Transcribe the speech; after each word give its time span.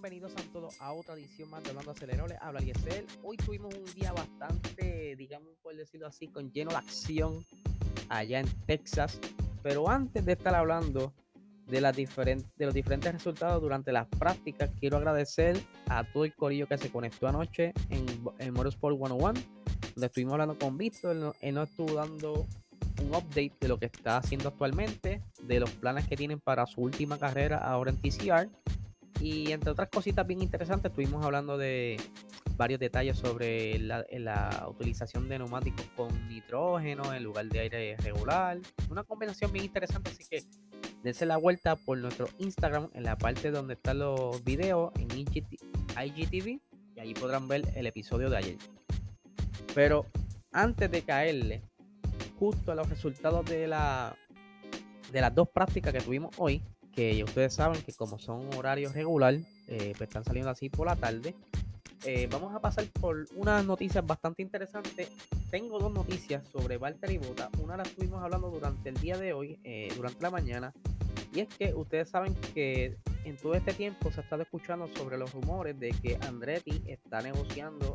bienvenidos 0.00 0.32
a 0.36 0.52
todos 0.52 0.80
a 0.80 0.92
otra 0.92 1.14
edición 1.14 1.50
más 1.50 1.62
de 1.62 1.70
Hablando 1.70 1.90
Acelerable. 1.92 2.36
Habla 2.40 2.60
Yesel. 2.60 3.06
Hoy 3.22 3.36
tuvimos 3.36 3.74
un 3.74 3.84
día 3.94 4.12
bastante, 4.12 5.14
digamos, 5.16 5.48
por 5.62 5.74
decirlo 5.74 6.06
así, 6.06 6.26
con 6.28 6.50
lleno 6.52 6.70
de 6.70 6.76
acción 6.76 7.44
allá 8.08 8.40
en 8.40 8.46
Texas. 8.66 9.18
Pero 9.62 9.88
antes 9.88 10.24
de 10.24 10.32
estar 10.32 10.54
hablando 10.54 11.12
de, 11.66 11.80
las 11.80 11.96
diferentes, 11.96 12.50
de 12.56 12.66
los 12.66 12.74
diferentes 12.74 13.12
resultados 13.12 13.60
durante 13.60 13.92
las 13.92 14.06
prácticas, 14.06 14.70
quiero 14.80 14.96
agradecer 14.96 15.60
a 15.88 16.04
todo 16.04 16.24
el 16.24 16.34
corillo 16.34 16.66
que 16.66 16.78
se 16.78 16.90
conectó 16.90 17.28
anoche 17.28 17.72
en, 17.88 18.06
en 18.38 18.52
Motorsport 18.52 18.96
101, 18.96 19.40
donde 19.94 20.06
estuvimos 20.06 20.32
hablando 20.32 20.58
con 20.58 20.78
Víctor. 20.78 21.34
Él 21.40 21.54
nos 21.54 21.68
estuvo 21.68 21.94
dando 21.94 22.46
un 23.02 23.14
update 23.14 23.52
de 23.60 23.68
lo 23.68 23.78
que 23.78 23.86
está 23.86 24.18
haciendo 24.18 24.48
actualmente, 24.48 25.22
de 25.42 25.60
los 25.60 25.70
planes 25.70 26.06
que 26.06 26.16
tienen 26.16 26.40
para 26.40 26.66
su 26.66 26.80
última 26.80 27.18
carrera 27.18 27.58
ahora 27.58 27.90
en 27.90 27.96
TCR. 27.96 28.48
Y 29.20 29.52
entre 29.52 29.70
otras 29.70 29.88
cositas 29.90 30.26
bien 30.26 30.40
interesantes, 30.40 30.90
estuvimos 30.90 31.24
hablando 31.24 31.58
de 31.58 31.98
varios 32.56 32.80
detalles 32.80 33.18
sobre 33.18 33.78
la, 33.78 34.66
utilización 34.68 35.28
de 35.28 35.38
neumáticos 35.38 35.84
con 35.94 36.28
nitrógeno 36.28 37.12
en 37.12 37.22
lugar 37.24 37.46
de 37.46 37.60
aire 37.60 37.96
regular. 37.98 38.58
Una 38.90 39.04
combinación 39.04 39.52
bien 39.52 39.66
interesante, 39.66 40.10
así 40.10 40.24
que 40.28 40.42
dense 41.02 41.26
la 41.26 41.36
vuelta 41.36 41.76
por 41.76 41.98
nuestro 41.98 42.28
Instagram 42.38 42.88
en 42.94 43.04
la 43.04 43.16
parte 43.18 43.50
donde 43.50 43.74
están 43.74 43.98
los 43.98 44.42
videos 44.42 44.92
en 44.96 45.08
IGTV 45.18 46.60
y 46.96 47.00
ahí 47.00 47.14
podrán 47.14 47.46
ver 47.46 47.62
el 47.74 47.86
episodio 47.86 48.30
de 48.30 48.36
ayer. 48.38 48.56
Pero 49.74 50.06
antes 50.52 50.90
de 50.90 51.02
caerle 51.02 51.62
justo 52.38 52.72
a 52.72 52.74
los 52.74 52.88
resultados 52.88 53.44
de, 53.44 53.68
la, 53.68 54.16
de 55.12 55.20
las 55.20 55.34
dos 55.34 55.48
prácticas 55.50 55.92
que 55.92 56.00
tuvimos 56.00 56.34
hoy, 56.38 56.62
ya 57.00 57.24
ustedes 57.24 57.54
saben 57.54 57.80
que 57.82 57.92
como 57.94 58.18
son 58.18 58.52
horarios 58.54 58.94
regular, 58.94 59.34
eh, 59.68 59.94
pues 59.96 60.08
están 60.08 60.24
saliendo 60.24 60.50
así 60.50 60.68
por 60.68 60.86
la 60.86 60.96
tarde. 60.96 61.34
Eh, 62.04 62.28
vamos 62.30 62.54
a 62.54 62.60
pasar 62.60 62.84
por 63.00 63.26
unas 63.34 63.64
noticias 63.64 64.06
bastante 64.06 64.42
interesantes. 64.42 65.08
Tengo 65.50 65.78
dos 65.78 65.92
noticias 65.92 66.46
sobre 66.48 66.76
Valtteri 66.78 67.18
Bota. 67.18 67.50
Una 67.62 67.76
la 67.76 67.82
estuvimos 67.84 68.22
hablando 68.22 68.50
durante 68.50 68.88
el 68.88 68.96
día 68.96 69.18
de 69.18 69.32
hoy, 69.32 69.58
eh, 69.64 69.92
durante 69.96 70.22
la 70.22 70.30
mañana. 70.30 70.72
Y 71.32 71.40
es 71.40 71.48
que 71.48 71.74
ustedes 71.74 72.08
saben 72.10 72.34
que 72.54 72.96
en 73.24 73.36
todo 73.36 73.54
este 73.54 73.72
tiempo 73.72 74.10
se 74.10 74.20
ha 74.20 74.22
estado 74.22 74.42
escuchando 74.42 74.88
sobre 74.88 75.16
los 75.16 75.32
rumores 75.32 75.78
de 75.78 75.90
que 75.90 76.18
Andretti 76.26 76.82
está 76.86 77.22
negociando 77.22 77.94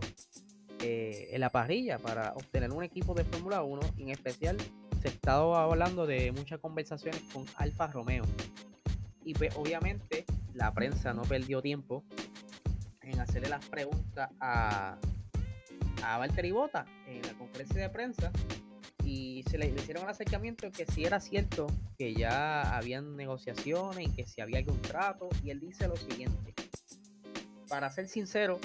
en 0.80 1.42
la 1.42 1.50
parrilla 1.50 1.98
para 1.98 2.34
obtener 2.36 2.72
un 2.72 2.84
equipo 2.84 3.16
de 3.16 3.24
Fórmula 3.24 3.64
1. 3.64 3.82
En 3.98 4.10
especial 4.10 4.58
se 5.02 5.08
ha 5.08 5.12
estado 5.12 5.56
hablando 5.56 6.06
de 6.06 6.32
muchas 6.32 6.60
conversaciones 6.60 7.22
con 7.34 7.44
Alfa 7.56 7.88
Romeo. 7.88 8.24
Y 9.26 9.34
pues 9.34 9.54
obviamente 9.58 10.26
la 10.54 10.74
prensa 10.74 11.14
no 11.14 11.24
perdió 11.24 11.62
tiempo 11.62 12.06
en 13.02 13.20
hacerle 13.20 13.50
las 13.50 13.66
preguntas 13.66 14.30
a, 14.40 14.98
a 16.04 16.18
Valtteri 16.18 16.52
Bota 16.52 16.86
en 17.08 17.22
la 17.24 17.34
conferencia 17.34 17.82
de 17.82 17.90
prensa 17.90 18.32
y 19.04 19.44
se 19.50 19.58
le, 19.58 19.68
hicieron 19.68 20.04
el 20.04 20.10
acercamiento 20.10 20.72
que 20.72 20.86
si 20.86 21.06
era 21.06 21.20
cierto 21.20 21.68
que 21.98 22.14
ya 22.14 22.76
habían 22.76 23.16
negociaciones 23.16 24.08
y 24.08 24.12
que 24.12 24.26
si 24.26 24.42
había 24.42 24.60
algún 24.60 24.82
trato 24.82 25.30
y 25.44 25.50
él 25.50 25.60
dice 25.60 25.88
lo 25.88 25.96
siguiente. 25.96 26.54
Para 27.68 27.90
ser 27.92 28.08
sincero 28.08 28.60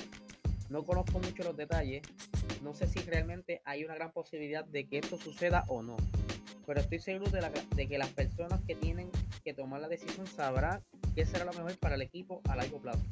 no 0.69 0.85
conozco 0.85 1.19
mucho 1.19 1.43
los 1.43 1.57
detalles 1.57 2.03
no 2.63 2.75
sé 2.75 2.87
si 2.87 2.99
realmente 3.01 3.63
hay 3.65 3.85
una 3.85 3.95
gran 3.95 4.13
posibilidad 4.13 4.65
de 4.65 4.87
que 4.87 4.99
esto 4.99 5.17
suceda 5.17 5.65
o 5.69 5.83
no 5.83 5.97
pero 6.67 6.81
estoy 6.81 6.99
seguro 6.99 7.31
de, 7.31 7.51
de 7.75 7.89
que 7.89 7.99
las 7.99 8.09
personas 8.11 8.61
que 8.67 8.75
tienen 8.75 9.11
que 9.45 9.55
tomar 9.55 9.81
la 9.81 9.89
decisión 9.89 10.27
sabrá 10.27 10.81
qué 11.15 11.27
será 11.27 11.45
lo 11.45 11.53
mejor 11.53 11.77
para 11.79 11.95
el 11.95 12.03
equipo 12.03 12.41
a 12.49 12.57
largo 12.57 12.81
plazo. 12.81 13.05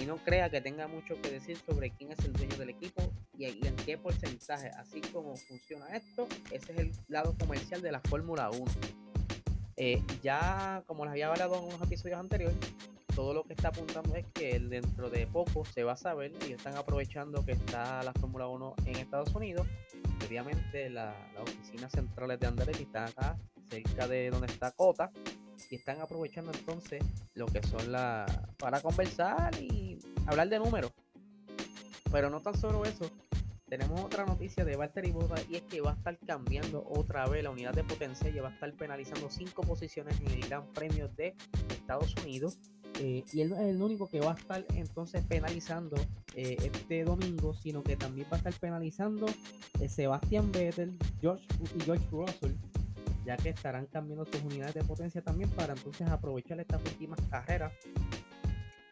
Y 0.00 0.06
no 0.06 0.16
crea 0.16 0.48
que 0.48 0.60
tenga 0.62 0.88
mucho 0.88 1.20
que 1.20 1.30
decir 1.30 1.58
sobre 1.58 1.90
quién 1.90 2.12
es 2.12 2.18
el 2.20 2.32
dueño 2.32 2.56
del 2.56 2.70
equipo 2.70 3.02
y, 3.36 3.44
en 3.44 3.76
qué 3.76 3.98
porcentaje. 3.98 4.68
Así 4.78 5.00
como 5.12 5.36
funciona 5.36 5.94
esto, 5.94 6.26
ese 6.50 6.72
es 6.72 6.78
el 6.78 6.92
lado 7.08 7.36
comercial 7.38 7.82
de 7.82 7.92
la 7.92 8.00
Fórmula 8.00 8.50
1. 8.50 8.64
Eh, 9.76 10.02
ya, 10.22 10.82
como 10.86 11.04
les 11.04 11.12
había 11.12 11.28
hablado 11.28 11.56
en 11.56 11.64
unos 11.64 11.82
episodios 11.82 12.18
anteriores, 12.18 12.56
todo 13.14 13.34
lo 13.34 13.44
que 13.44 13.52
está 13.52 13.68
apuntando 13.68 14.14
es 14.14 14.24
que 14.32 14.58
dentro 14.58 15.10
de 15.10 15.26
poco 15.26 15.64
se 15.64 15.84
va 15.84 15.92
a 15.92 15.96
saber 15.96 16.32
y 16.48 16.52
están 16.52 16.76
aprovechando 16.76 17.44
que 17.44 17.52
está 17.52 18.02
la 18.02 18.12
Fórmula 18.14 18.46
1 18.46 18.76
en 18.86 18.96
Estados 18.96 19.34
Unidos. 19.34 19.66
Obviamente 20.26 20.90
las 20.90 21.14
oficinas 21.38 21.92
centrales 21.92 22.38
de 22.40 22.46
Andretti 22.46 22.82
están 22.84 23.08
acá, 23.08 23.38
cerca 23.68 24.06
de 24.06 24.30
donde 24.30 24.46
está 24.46 24.72
Cota, 24.72 25.10
y 25.70 25.76
están 25.76 26.00
aprovechando 26.00 26.52
entonces 26.52 27.02
lo 27.34 27.46
que 27.46 27.62
son 27.62 27.92
las 27.92 28.30
para 28.58 28.80
conversar 28.80 29.54
y 29.60 29.98
hablar 30.26 30.48
de 30.48 30.58
números. 30.58 30.92
Pero 32.10 32.30
no 32.30 32.40
tan 32.40 32.58
solo 32.58 32.84
eso, 32.84 33.10
tenemos 33.68 34.00
otra 34.00 34.26
noticia 34.26 34.64
de 34.64 34.74
Valtteri 34.74 35.12
Bottas 35.12 35.46
y 35.48 35.56
es 35.56 35.62
que 35.62 35.80
va 35.80 35.92
a 35.92 35.94
estar 35.94 36.18
cambiando 36.18 36.84
otra 36.88 37.28
vez 37.28 37.44
la 37.44 37.50
unidad 37.50 37.72
de 37.72 37.84
potencia 37.84 38.28
y 38.28 38.38
va 38.40 38.48
a 38.48 38.52
estar 38.52 38.72
penalizando 38.74 39.30
cinco 39.30 39.62
posiciones 39.62 40.20
en 40.20 40.32
el 40.32 40.48
Gran 40.48 40.66
Premio 40.72 41.08
de 41.08 41.36
Estados 41.68 42.14
Unidos. 42.16 42.58
Eh, 43.02 43.24
y 43.32 43.40
él 43.40 43.48
no 43.48 43.56
es 43.56 43.62
el 43.62 43.80
único 43.80 44.10
que 44.10 44.20
va 44.20 44.32
a 44.32 44.34
estar 44.34 44.62
entonces 44.74 45.24
penalizando 45.26 45.96
eh, 46.34 46.58
este 46.62 47.02
domingo, 47.02 47.54
sino 47.54 47.82
que 47.82 47.96
también 47.96 48.26
va 48.30 48.34
a 48.34 48.38
estar 48.38 48.52
penalizando 48.52 49.26
eh, 49.80 49.88
Sebastian 49.88 50.52
Vettel, 50.52 50.98
George 51.18 51.42
y 51.74 51.82
George 51.82 52.06
Russell 52.10 52.52
ya 53.24 53.36
que 53.36 53.50
estarán 53.50 53.86
cambiando 53.86 54.26
sus 54.26 54.42
unidades 54.42 54.74
de 54.74 54.84
potencia 54.84 55.22
también 55.22 55.48
para 55.50 55.72
entonces 55.72 56.08
aprovechar 56.08 56.60
estas 56.60 56.82
últimas 56.82 57.18
carreras 57.30 57.72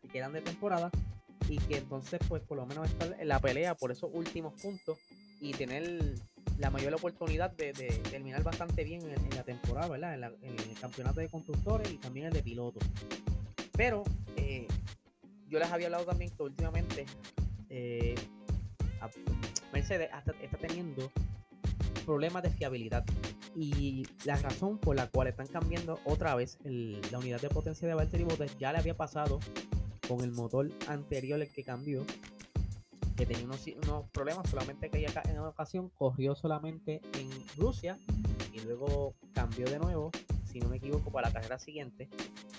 que 0.02 0.08
quedan 0.08 0.32
de 0.32 0.40
temporada 0.40 0.90
y 1.48 1.58
que 1.58 1.78
entonces 1.78 2.18
pues 2.28 2.42
por 2.42 2.56
lo 2.56 2.66
menos 2.66 2.88
estar 2.88 3.14
en 3.18 3.28
la 3.28 3.40
pelea 3.40 3.74
por 3.74 3.90
esos 3.90 4.10
últimos 4.12 4.54
puntos 4.60 4.98
y 5.40 5.52
tener 5.52 6.14
la 6.58 6.70
mayor 6.70 6.94
oportunidad 6.94 7.52
de, 7.52 7.72
terminar 8.10 8.42
bastante 8.42 8.84
bien 8.84 9.02
en, 9.02 9.36
la 9.36 9.44
temporada, 9.44 9.88
¿verdad? 9.88 10.14
En, 10.42 10.58
el 10.58 10.78
campeonato 10.80 11.20
de 11.20 11.28
constructores 11.28 11.90
y 11.90 11.98
también 11.98 12.26
el 12.26 12.32
de 12.32 12.42
pilotos. 12.42 12.82
Pero 13.78 14.02
eh, 14.36 14.66
yo 15.48 15.60
les 15.60 15.70
había 15.70 15.86
hablado 15.86 16.04
también 16.04 16.32
que 16.36 16.42
últimamente 16.42 17.06
eh, 17.70 18.16
Mercedes 19.72 20.10
está 20.42 20.58
teniendo 20.58 21.12
problemas 22.04 22.42
de 22.42 22.50
fiabilidad. 22.50 23.04
Y 23.54 24.04
la 24.24 24.34
razón 24.34 24.78
por 24.78 24.96
la 24.96 25.06
cual 25.06 25.28
están 25.28 25.46
cambiando 25.46 26.00
otra 26.04 26.34
vez 26.34 26.58
la 26.64 27.18
unidad 27.18 27.40
de 27.40 27.48
potencia 27.50 27.86
de 27.86 27.94
Valtteri 27.94 28.24
Bottas 28.24 28.58
ya 28.58 28.72
le 28.72 28.78
había 28.78 28.96
pasado 28.96 29.38
con 30.08 30.22
el 30.22 30.32
motor 30.32 30.68
anterior 30.88 31.40
el 31.40 31.52
que 31.52 31.62
cambió 31.62 32.04
que 33.16 33.26
tenía 33.26 33.46
unos, 33.46 34.10
problemas 34.10 34.48
solamente 34.48 34.90
que 34.90 35.04
en 35.04 35.38
una 35.38 35.48
ocasión 35.48 35.90
corrió 35.90 36.34
solamente 36.34 37.00
en 37.14 37.30
Rusia 37.56 37.98
y 38.52 38.60
luego 38.60 39.14
cambió 39.34 39.66
de 39.66 39.78
nuevo 39.78 40.10
si 40.44 40.60
no 40.60 40.68
me 40.68 40.76
equivoco 40.76 41.10
para 41.10 41.28
la 41.28 41.34
carrera 41.34 41.58
siguiente 41.58 42.08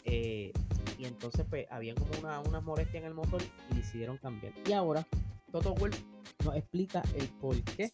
eh, 0.04 0.52
y 1.00 1.06
entonces 1.06 1.46
pues 1.50 1.66
había 1.72 1.96
como 1.96 2.12
una, 2.20 2.40
una 2.42 2.62
molestia 2.62 3.00
en 3.00 3.08
el 3.08 3.16
motor 3.16 3.42
y 3.72 3.76
decidieron 3.76 4.18
cambiar 4.18 4.54
y 4.68 4.74
ahora 4.74 5.08
Toto 5.52 5.74
Wolff 5.74 6.00
nos 6.46 6.56
explica 6.56 7.02
el 7.16 7.28
por 7.28 7.60
qué 7.64 7.92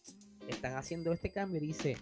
están 0.48 0.74
haciendo 0.76 1.12
este 1.12 1.30
cambio. 1.30 1.60
Dice, 1.60 1.96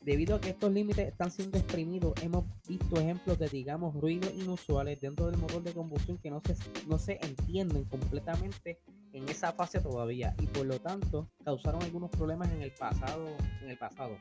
debido 0.00 0.36
a 0.36 0.40
que 0.40 0.50
estos 0.50 0.72
límites 0.72 1.08
están 1.08 1.30
siendo 1.30 1.58
exprimidos, 1.58 2.14
hemos 2.22 2.44
visto 2.66 3.00
ejemplos 3.00 3.38
de, 3.38 3.48
digamos, 3.48 3.94
ruidos 3.94 4.32
inusuales 4.34 5.00
dentro 5.00 5.26
del 5.26 5.38
motor 5.38 5.62
de 5.62 5.72
combustión 5.72 6.18
que 6.18 6.30
no 6.30 6.40
se, 6.44 6.56
no 6.86 6.98
se 6.98 7.18
entienden 7.22 7.84
completamente 7.84 8.80
en 9.12 9.28
esa 9.28 9.52
fase 9.52 9.80
todavía 9.80 10.34
y 10.40 10.46
por 10.46 10.66
lo 10.66 10.80
tanto 10.80 11.28
causaron 11.44 11.82
algunos 11.82 12.10
problemas 12.10 12.50
en 12.52 12.62
el 12.62 12.72
pasado. 12.72 13.36
En 13.62 13.70
el 13.70 13.78
pasado. 13.78 14.16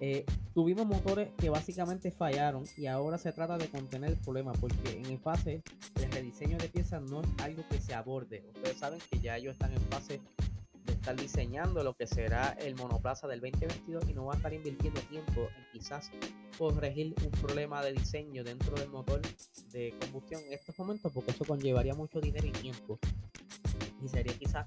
Eh, 0.00 0.24
tuvimos 0.52 0.86
motores 0.86 1.30
que 1.38 1.50
básicamente 1.50 2.10
fallaron 2.10 2.64
y 2.76 2.86
ahora 2.86 3.16
se 3.16 3.32
trata 3.32 3.56
de 3.56 3.68
contener 3.68 4.10
el 4.10 4.16
problema 4.16 4.52
porque 4.52 4.98
en 4.98 5.06
el 5.06 5.18
fase 5.18 5.62
el 6.02 6.10
rediseño 6.10 6.58
de 6.58 6.68
piezas 6.68 7.02
no 7.02 7.22
es 7.22 7.28
algo 7.42 7.64
que 7.68 7.80
se 7.80 7.94
aborde. 7.94 8.44
Ustedes 8.54 8.78
saben 8.78 9.00
que 9.10 9.20
ya 9.20 9.36
ellos 9.36 9.52
están 9.52 9.72
en 9.72 9.80
fase 9.82 10.20
de 10.84 10.92
estar 10.92 11.16
diseñando 11.16 11.82
lo 11.82 11.94
que 11.94 12.06
será 12.06 12.56
el 12.60 12.74
monoplaza 12.74 13.26
del 13.28 13.40
2022 13.40 14.08
y 14.08 14.14
no 14.14 14.26
va 14.26 14.34
a 14.34 14.36
estar 14.36 14.52
invirtiendo 14.52 15.00
tiempo 15.02 15.42
en 15.42 15.66
quizás 15.72 16.10
corregir 16.58 17.14
un 17.24 17.30
problema 17.30 17.82
de 17.82 17.92
diseño 17.92 18.44
dentro 18.44 18.74
del 18.76 18.90
motor 18.90 19.22
de 19.72 19.94
combustión 20.00 20.42
en 20.46 20.52
estos 20.52 20.78
momentos 20.78 21.10
porque 21.12 21.30
eso 21.30 21.44
conllevaría 21.44 21.94
mucho 21.94 22.20
dinero 22.20 22.46
y 22.46 22.52
tiempo 22.52 22.98
y 24.02 24.08
sería 24.08 24.34
quizás 24.34 24.66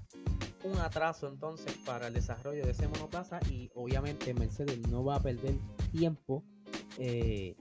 un 0.64 0.76
atraso 0.78 1.28
entonces 1.28 1.72
para 1.84 2.08
el 2.08 2.14
desarrollo 2.14 2.64
de 2.64 2.72
ese 2.72 2.88
monoplaza 2.88 3.40
y 3.50 3.70
obviamente 3.74 4.34
Mercedes 4.34 4.78
no 4.88 5.04
va 5.04 5.16
a 5.16 5.22
perder 5.22 5.54
tiempo 5.92 6.42
eh, 6.98 7.54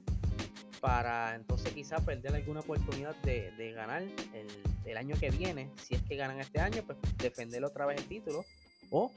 para 0.81 1.35
entonces 1.35 1.71
quizás 1.73 2.01
perder 2.03 2.35
alguna 2.35 2.61
oportunidad 2.61 3.15
de, 3.23 3.51
de 3.51 3.71
ganar 3.71 4.01
el, 4.03 4.47
el, 4.85 4.97
año 4.97 5.15
que 5.19 5.29
viene. 5.31 5.71
Si 5.81 5.95
es 5.95 6.01
que 6.03 6.15
ganan 6.15 6.39
este 6.39 6.59
año, 6.59 6.83
pues 6.85 6.97
defender 7.17 7.63
otra 7.63 7.85
vez 7.85 7.99
el 7.99 8.07
título. 8.07 8.45
O 8.89 9.11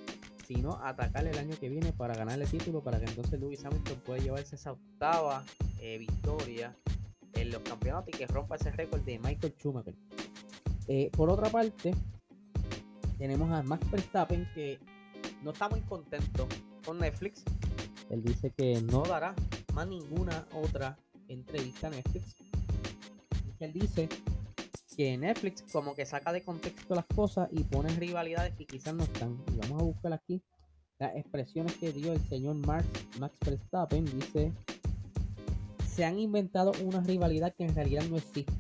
si 0.47 0.57
no, 0.57 0.81
atacar 0.83 1.25
el 1.27 1.39
año 1.39 1.57
que 1.61 1.69
viene 1.69 1.93
para 1.93 2.15
ganar 2.15 2.41
el 2.41 2.49
título 2.49 2.83
para 2.83 2.99
que 2.99 3.07
entonces 3.07 3.39
Lewis 3.39 3.65
Hamilton 3.65 4.01
pueda 4.01 4.21
llevarse 4.21 4.57
esa 4.57 4.73
octava 4.73 5.45
eh, 5.81 5.99
victoria 5.99 6.77
en 7.35 7.51
los 7.51 7.63
campeonatos 7.63 8.13
y 8.15 8.19
que 8.19 8.27
rompa 8.27 8.57
ese 8.57 8.73
récord 8.73 9.01
de 9.03 9.19
Michael 9.21 9.55
Schumacher. 9.57 9.95
Eh, 10.89 11.09
por 11.13 11.31
otra 11.31 11.51
parte, 11.51 11.95
tenemos 13.21 13.51
a 13.51 13.63
Max 13.63 13.89
Verstappen 13.91 14.49
que 14.55 14.79
no 15.43 15.51
está 15.51 15.69
muy 15.69 15.83
contento 15.83 16.49
con 16.87 16.99
Netflix. 16.99 17.45
Él 18.09 18.23
dice 18.23 18.51
que 18.51 18.81
no 18.81 19.03
dará 19.03 19.35
más 19.75 19.87
ninguna 19.87 20.47
otra 20.55 20.99
entrevista 21.29 21.89
a 21.89 21.91
Netflix. 21.91 22.35
Él 23.61 23.75
dice 23.75 24.09
que 24.97 25.19
Netflix 25.19 25.63
como 25.71 25.95
que 25.95 26.07
saca 26.07 26.33
de 26.33 26.43
contexto 26.43 26.95
las 26.95 27.05
cosas 27.15 27.51
y 27.53 27.63
pone 27.65 27.91
rivalidades 27.91 28.55
que 28.55 28.65
quizás 28.65 28.95
no 28.95 29.05
están. 29.05 29.39
Y 29.55 29.59
vamos 29.59 29.83
a 29.83 29.85
buscar 29.85 30.15
aquí 30.15 30.43
las 30.99 31.15
expresiones 31.15 31.75
que 31.75 31.93
dio 31.93 32.15
el 32.15 32.27
señor 32.27 32.55
Max, 32.67 32.87
Max 33.19 33.37
Verstappen. 33.45 34.07
Dice, 34.07 34.51
se 35.87 36.07
han 36.07 36.19
inventado 36.19 36.73
una 36.83 37.03
rivalidad 37.03 37.55
que 37.55 37.65
en 37.65 37.75
realidad 37.75 38.05
no 38.05 38.17
existe. 38.17 38.60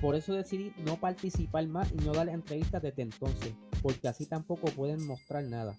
Por 0.00 0.14
eso 0.14 0.32
decidí 0.32 0.72
no 0.84 0.96
participar 0.96 1.66
más 1.66 1.90
y 1.92 1.96
no 1.96 2.12
darle 2.12 2.32
entrevistas 2.32 2.82
desde 2.82 3.02
entonces, 3.02 3.52
porque 3.82 4.08
así 4.08 4.26
tampoco 4.26 4.68
pueden 4.68 5.04
mostrar 5.06 5.44
nada. 5.44 5.76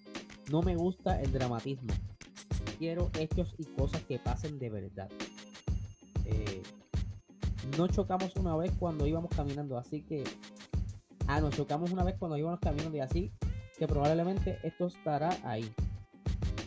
No 0.52 0.62
me 0.62 0.76
gusta 0.76 1.22
el 1.22 1.32
dramatismo. 1.32 1.94
Quiero 2.78 3.10
hechos 3.18 3.54
y 3.58 3.66
cosas 3.66 4.02
que 4.04 4.20
pasen 4.20 4.60
de 4.60 4.70
verdad. 4.70 5.10
Eh, 6.26 6.62
no 7.78 7.88
chocamos 7.88 8.36
una 8.36 8.56
vez 8.56 8.72
cuando 8.78 9.08
íbamos 9.08 9.32
caminando, 9.36 9.78
así 9.78 10.02
que... 10.02 10.24
Ah, 11.28 11.40
nos 11.40 11.56
chocamos 11.56 11.92
una 11.92 12.04
vez 12.04 12.16
cuando 12.18 12.38
íbamos 12.38 12.60
caminando 12.60 12.98
y 12.98 13.02
así 13.02 13.32
que 13.78 13.88
probablemente 13.88 14.60
esto 14.64 14.88
estará 14.88 15.30
ahí. 15.44 15.72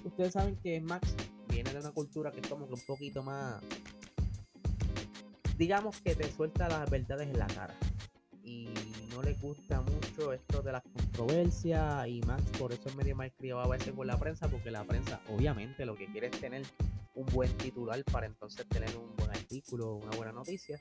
Ustedes 0.05 0.33
saben 0.33 0.57
que 0.57 0.81
Max 0.81 1.15
viene 1.49 1.73
de 1.73 1.81
una 1.81 1.91
cultura 1.91 2.33
que 2.33 2.41
es 2.41 2.49
como 2.49 2.67
que 2.67 2.75
un 2.75 2.81
poquito 2.87 3.23
más... 3.23 3.63
Digamos 5.63 6.01
que 6.01 6.17
te 6.17 6.29
suelta 6.29 6.69
las 6.69 6.91
verdades 6.91 7.29
en 7.29 7.39
la 7.39 7.47
cara. 7.47 7.77
Y 8.43 8.69
no 9.13 9.23
le 9.23 9.35
gusta 9.35 9.81
mucho 9.81 10.33
esto 10.33 10.61
de 10.61 10.73
las 10.73 10.83
controversias 10.83 12.09
y 12.09 12.21
Max 12.23 12.43
por 12.59 12.73
eso 12.73 12.89
es 12.89 12.97
medio 12.97 13.15
mal 13.15 13.31
criado 13.31 13.61
a 13.61 13.69
veces 13.69 13.93
con 13.95 14.09
la 14.09 14.19
prensa 14.19 14.49
porque 14.49 14.73
la 14.73 14.83
prensa 14.83 15.21
obviamente 15.29 15.87
lo 15.87 15.95
que 15.95 16.07
quiere 16.07 16.27
es 16.27 16.41
tener 16.41 16.65
un 17.15 17.27
buen 17.27 17.57
titular 17.59 18.03
para 18.11 18.27
entonces 18.27 18.67
tener 18.67 18.91
un 18.97 19.15
buen 19.15 19.31
artículo, 19.31 19.95
una 19.95 20.17
buena 20.17 20.33
noticia 20.33 20.81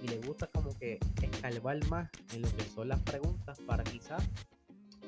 y 0.00 0.06
le 0.06 0.20
gusta 0.20 0.46
como 0.46 0.78
que 0.78 1.00
escarbar 1.20 1.84
más 1.88 2.08
en 2.32 2.42
lo 2.42 2.56
que 2.56 2.62
son 2.72 2.86
las 2.86 3.00
preguntas 3.00 3.58
para 3.66 3.82
quizás 3.82 4.22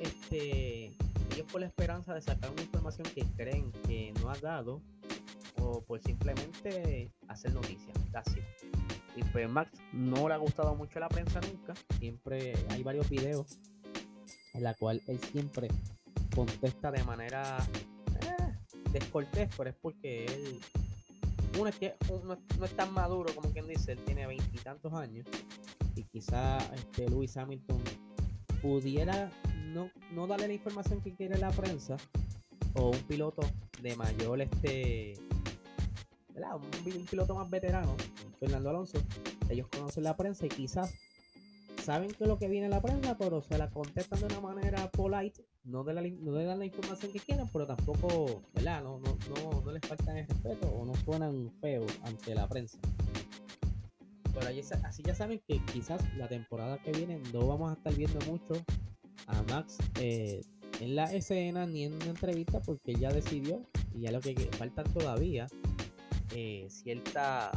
este 0.00 0.86
ellos 1.32 1.46
por 1.52 1.60
la 1.60 1.69
esperanza 1.69 2.12
de 2.12 2.22
sacar 2.22 2.50
una 2.50 2.62
información 2.62 3.06
que 3.14 3.24
creen 3.36 3.70
que 3.86 4.12
no 4.20 4.30
ha 4.30 4.38
dado 4.38 4.82
o 5.60 5.80
por 5.82 6.00
simplemente 6.02 7.12
hacer 7.28 7.54
noticias, 7.54 7.96
así. 8.14 8.40
Y 9.17 9.23
pues 9.25 9.49
Max 9.49 9.70
no 9.93 10.29
le 10.29 10.35
ha 10.35 10.38
gustado 10.38 10.75
mucho 10.75 10.99
la 11.00 11.09
prensa 11.09 11.41
nunca. 11.41 11.75
Siempre 11.99 12.55
hay 12.70 12.82
varios 12.82 13.09
videos 13.11 13.59
en 14.55 14.62
la 14.62 14.75
cual 14.75 15.00
él 15.06 15.19
siempre 15.20 15.69
contesta 16.35 16.91
de 16.91 17.05
manera 17.05 17.59
eh, 18.20 18.81
descortés, 18.91 19.50
pero 19.56 19.70
es 19.70 19.76
porque 19.76 20.26
él 20.26 20.61
uno 21.59 21.69
es 21.69 21.76
que 21.76 21.94
no, 22.25 22.64
es 22.64 22.76
tan 22.76 22.93
maduro 22.94 23.35
como 23.35 23.50
quien 23.50 23.67
dice, 23.69 23.93
él 23.93 23.99
tiene 24.05 24.26
veintitantos 24.26 24.93
años 24.94 25.26
y 25.94 26.05
quizá 26.05 26.58
este 26.75 27.08
Lewis 27.08 27.37
Hamilton 27.37 27.82
pudiera 28.62 29.31
no, 29.67 29.91
no 30.12 30.26
darle 30.26 30.49
la 30.49 30.55
información 30.55 31.00
que 31.03 31.15
quiere 31.15 31.38
la 31.38 31.50
prensa 31.50 31.97
o 32.75 32.91
un 32.91 32.99
piloto 33.00 33.43
de 33.82 33.97
mayor 33.97 34.41
este 34.41 35.15
un 36.94 37.06
piloto 37.06 37.35
más 37.35 37.49
veterano 37.49 37.94
Fernando 38.43 38.71
Alonso 38.71 38.99
ellos 39.49 39.69
conocen 39.69 40.03
la 40.03 40.17
prensa 40.17 40.47
y 40.47 40.49
quizás 40.49 40.93
saben 41.81 42.11
que 42.11 42.27
lo 42.27 42.39
que 42.39 42.49
viene 42.49 42.69
la 42.69 42.83
prensa, 42.83 43.17
pero 43.17 43.41
se 43.41 43.56
la 43.56 43.71
contestan 43.71 44.19
de 44.19 44.27
una 44.27 44.41
manera 44.41 44.91
polite, 44.91 45.44
no, 45.62 45.85
de 45.85 45.94
la, 45.94 46.03
no 46.03 46.33
le 46.33 46.44
dan 46.44 46.59
la 46.59 46.65
información 46.65 47.12
que 47.12 47.21
quieren, 47.21 47.49
pero 47.53 47.69
tampoco, 47.69 48.43
¿verdad? 48.53 48.83
No, 48.83 48.99
no, 48.99 49.17
no, 49.31 49.61
no 49.61 49.73
les 49.73 49.87
faltan 49.87 50.17
el 50.17 50.27
respeto 50.27 50.67
o 50.69 50.85
no 50.85 50.93
suenan 50.97 51.53
feos 51.61 51.93
ante 52.03 52.35
la 52.35 52.49
prensa. 52.49 52.79
Pero 54.35 54.47
así 54.85 55.03
ya 55.05 55.15
saben 55.15 55.41
que 55.47 55.65
quizás 55.73 56.03
la 56.17 56.27
temporada 56.27 56.79
que 56.79 56.91
viene 56.91 57.21
no 57.33 57.47
vamos 57.47 57.71
a 57.71 57.75
estar 57.75 57.94
viendo 57.94 58.19
mucho 58.27 58.55
a 59.29 59.43
Max 59.43 59.79
eh, 60.00 60.41
en 60.81 60.97
la 60.97 61.12
escena 61.12 61.65
ni 61.67 61.85
en 61.85 61.94
una 61.94 62.06
entrevista 62.06 62.61
porque 62.61 62.94
ya 62.94 63.12
decidió 63.12 63.62
y 63.94 64.00
ya 64.00 64.11
lo 64.11 64.21
que 64.21 64.35
falta 64.59 64.83
todavía 64.83 65.47
eh, 66.35 66.67
cierta, 66.71 67.50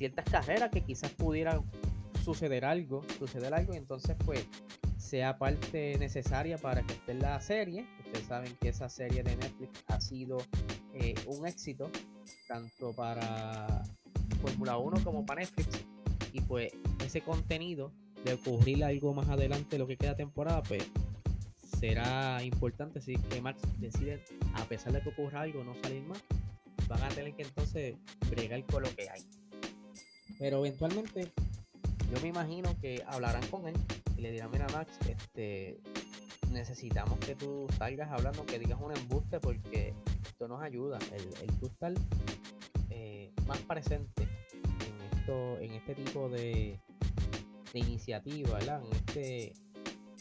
ciertas 0.00 0.24
carreras 0.24 0.70
que 0.70 0.80
quizás 0.80 1.10
pudieran 1.10 1.62
suceder 2.24 2.64
algo, 2.64 3.04
suceder 3.18 3.52
algo 3.52 3.74
y 3.74 3.76
entonces 3.76 4.16
pues 4.24 4.48
sea 4.96 5.36
parte 5.36 5.98
necesaria 5.98 6.56
para 6.56 6.82
que 6.82 6.94
esté 6.94 7.12
la 7.12 7.38
serie. 7.42 7.86
Ustedes 8.06 8.26
saben 8.26 8.56
que 8.58 8.70
esa 8.70 8.88
serie 8.88 9.22
de 9.22 9.36
Netflix 9.36 9.84
ha 9.88 10.00
sido 10.00 10.38
eh, 10.94 11.14
un 11.26 11.46
éxito 11.46 11.90
tanto 12.48 12.94
para 12.94 13.84
Fórmula 14.40 14.78
1 14.78 15.04
como 15.04 15.26
para 15.26 15.42
Netflix. 15.42 15.84
Y 16.32 16.40
pues 16.40 16.72
ese 17.04 17.20
contenido 17.20 17.92
de 18.24 18.32
ocurrir 18.32 18.82
algo 18.84 19.12
más 19.12 19.28
adelante 19.28 19.76
lo 19.76 19.86
que 19.86 19.98
queda 19.98 20.16
temporada 20.16 20.62
pues 20.62 20.82
será 21.78 22.42
importante. 22.42 23.00
Así 23.00 23.16
que 23.16 23.42
Max 23.42 23.60
decide 23.78 24.24
a 24.54 24.64
pesar 24.64 24.94
de 24.94 25.02
que 25.02 25.10
ocurra 25.10 25.42
algo 25.42 25.62
no 25.62 25.74
salir 25.82 26.04
más 26.04 26.22
van 26.88 27.02
a 27.02 27.08
tener 27.10 27.34
que 27.34 27.42
entonces 27.42 27.96
bregar 28.30 28.64
con 28.64 28.82
lo 28.82 28.96
que 28.96 29.10
hay 29.10 29.22
pero 30.40 30.58
eventualmente 30.64 31.30
yo 32.10 32.20
me 32.22 32.28
imagino 32.28 32.74
que 32.80 33.04
hablarán 33.06 33.46
con 33.48 33.68
él 33.68 33.76
y 34.16 34.22
le 34.22 34.32
dirán, 34.32 34.50
mira 34.50 34.66
Max, 34.72 34.98
este, 35.06 35.78
necesitamos 36.50 37.18
que 37.20 37.34
tú 37.36 37.66
salgas 37.76 38.10
hablando, 38.10 38.44
que 38.46 38.58
digas 38.58 38.80
un 38.80 38.96
embuste 38.96 39.38
porque 39.38 39.94
esto 40.24 40.48
nos 40.48 40.62
ayuda. 40.62 40.98
El, 41.12 41.22
el 41.42 41.58
tú 41.58 41.66
estar 41.66 41.92
eh, 42.88 43.30
más 43.46 43.58
presente 43.58 44.22
en 44.22 45.18
esto, 45.18 45.58
en 45.58 45.72
este 45.74 45.94
tipo 45.94 46.30
de, 46.30 46.80
de 47.72 47.78
iniciativa, 47.78 48.54
¿verdad? 48.54 48.82
En 48.82 48.92
este, 48.92 49.52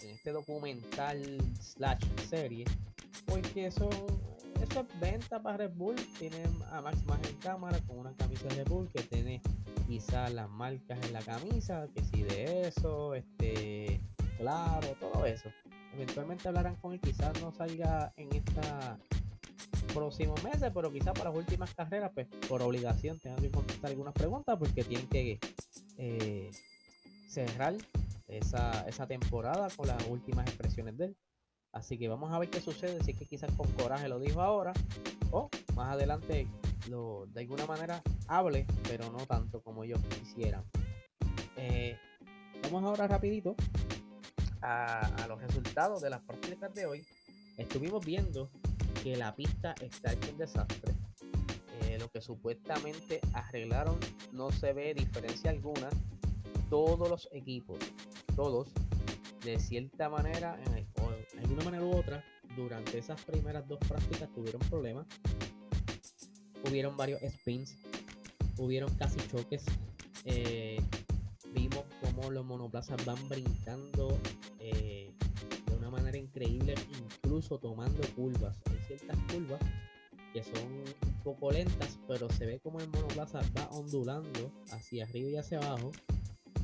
en 0.02 0.10
este 0.16 0.32
documental 0.32 1.38
slash 1.62 2.04
serie, 2.30 2.66
porque 3.26 3.68
eso, 3.68 3.90
eso 4.62 4.82
es 4.82 5.00
venta 5.00 5.42
para 5.42 5.58
Red 5.58 5.72
Bull. 5.76 5.96
Tienen 6.20 6.62
a 6.72 6.82
Max 6.82 7.06
más 7.06 7.26
en 7.26 7.36
cámara 7.38 7.80
con 7.88 8.00
una 8.00 8.14
camisa 8.16 8.50
de 8.50 8.56
Red 8.56 8.68
Bull 8.68 8.90
que 8.90 9.02
tiene 9.04 9.42
quizás 9.89 10.31
las 10.31 10.48
marcas 10.48 11.03
en 11.03 11.13
la 11.13 11.19
camisa, 11.22 11.88
que 11.96 12.03
si 12.03 12.22
de 12.22 12.67
eso, 12.67 13.15
este, 13.15 14.00
claro, 14.38 14.88
todo 15.00 15.25
eso. 15.25 15.50
Eventualmente 15.96 16.48
hablarán 16.48 16.75
con 16.75 16.93
él, 16.93 17.01
quizás 17.01 17.41
no 17.41 17.51
salga 17.51 18.13
en 18.15 18.31
esta 18.36 19.00
próximos 19.91 20.43
meses, 20.43 20.72
pero 20.72 20.93
quizás 20.93 21.13
para 21.13 21.31
las 21.31 21.39
últimas 21.39 21.74
carreras, 21.74 22.12
pues 22.13 22.27
por 22.48 22.62
obligación 22.62 23.19
tengan 23.19 23.41
que 23.41 23.50
contestar 23.50 23.89
algunas 23.89 24.13
preguntas 24.13 24.55
porque 24.60 24.84
tienen 24.84 25.08
que 25.08 25.39
eh, 25.98 26.51
cerrar 27.27 27.74
esa, 28.27 28.88
esa 28.88 29.08
temporada 29.08 29.69
con 29.75 29.88
las 29.88 30.05
últimas 30.08 30.46
expresiones 30.46 30.98
de 31.00 31.05
él. 31.05 31.17
Así 31.72 31.98
que 31.98 32.08
vamos 32.08 32.31
a 32.31 32.38
ver 32.38 32.51
qué 32.51 32.62
sucede, 32.62 33.03
si 33.03 33.12
es 33.12 33.17
que 33.17 33.25
quizás 33.25 33.51
con 33.53 33.67
coraje 33.72 34.08
lo 34.08 34.19
dijo 34.19 34.39
ahora 34.39 34.72
o 35.31 35.50
más 35.75 35.93
adelante 35.93 36.48
lo, 36.88 37.26
de 37.28 37.42
alguna 37.42 37.66
manera 37.66 38.02
hable, 38.28 38.66
pero 38.84 39.12
no 39.12 39.26
tanto 39.26 39.62
como 39.62 39.84
ellos 39.84 40.00
quisieran. 40.20 40.64
Eh, 41.56 41.98
vamos 42.64 42.84
ahora 42.84 43.08
rapidito 43.08 43.56
a, 44.62 45.26
los 45.28 45.42
resultados 45.42 46.02
de 46.02 46.10
las 46.10 46.22
prácticas 46.22 46.74
de 46.74 46.86
hoy. 46.86 47.06
Estuvimos 47.58 48.06
viendo 48.06 48.50
que 49.04 49.16
la 49.16 49.36
pista 49.36 49.76
está 49.82 50.14
hecha 50.14 50.32
un 50.32 50.38
desastre. 50.38 50.94
Eh, 51.82 51.98
lo 52.00 52.10
que 52.10 52.22
supuestamente 52.22 53.20
arreglaron 53.34 53.98
no 54.32 54.52
se 54.52 54.74
ve 54.74 54.94
diferencia 54.94 55.52
alguna. 55.52 55.90
Todos 56.70 57.10
los 57.10 57.30
equipos, 57.32 57.80
todos, 58.36 58.70
de 59.44 59.60
cierta 59.60 60.10
manera, 60.10 60.60
en, 60.66 60.74
de 60.74 61.40
alguna 61.40 61.64
manera 61.64 61.84
u 61.84 61.96
otra, 61.96 62.24
durante 62.56 62.98
esas 62.98 63.22
primeras 63.24 63.68
dos 63.68 63.80
prácticas 63.80 64.30
tuvieron 64.34 64.62
problemas 64.70 65.08
hubieron 66.68 66.98
varios 66.98 67.22
spins, 67.22 67.75
hubieron 68.58 68.94
casi 68.96 69.20
choques. 69.30 69.63
Eh, 70.25 70.82
vimos 71.54 71.86
como 72.01 72.30
los 72.30 72.46
monoplazas 72.46 73.04
van 73.06 73.28
brincando 73.30 74.18
eh, 74.60 75.13
de 75.68 75.75
una 75.75 75.89
manera 75.89 76.18
increíble, 76.18 76.75
incluso 77.00 77.58
tomando 77.58 78.01
curvas. 78.16 78.58
Hay 78.70 78.80
ciertas 78.88 79.18
curvas 79.32 79.62
que 80.34 80.44
son 80.44 80.63
un 80.63 81.24
poco 81.24 81.51
lentas, 81.51 81.98
pero 82.08 82.30
se 82.30 82.46
ve 82.46 82.60
como 82.60 82.80
el 82.80 82.88
monoplaza 82.89 83.42
va 83.58 83.68
ondulando 83.72 84.51
hacia 84.72 85.06
arriba 85.06 85.30
y 85.30 85.36
hacia 85.38 85.58
abajo. 85.60 85.92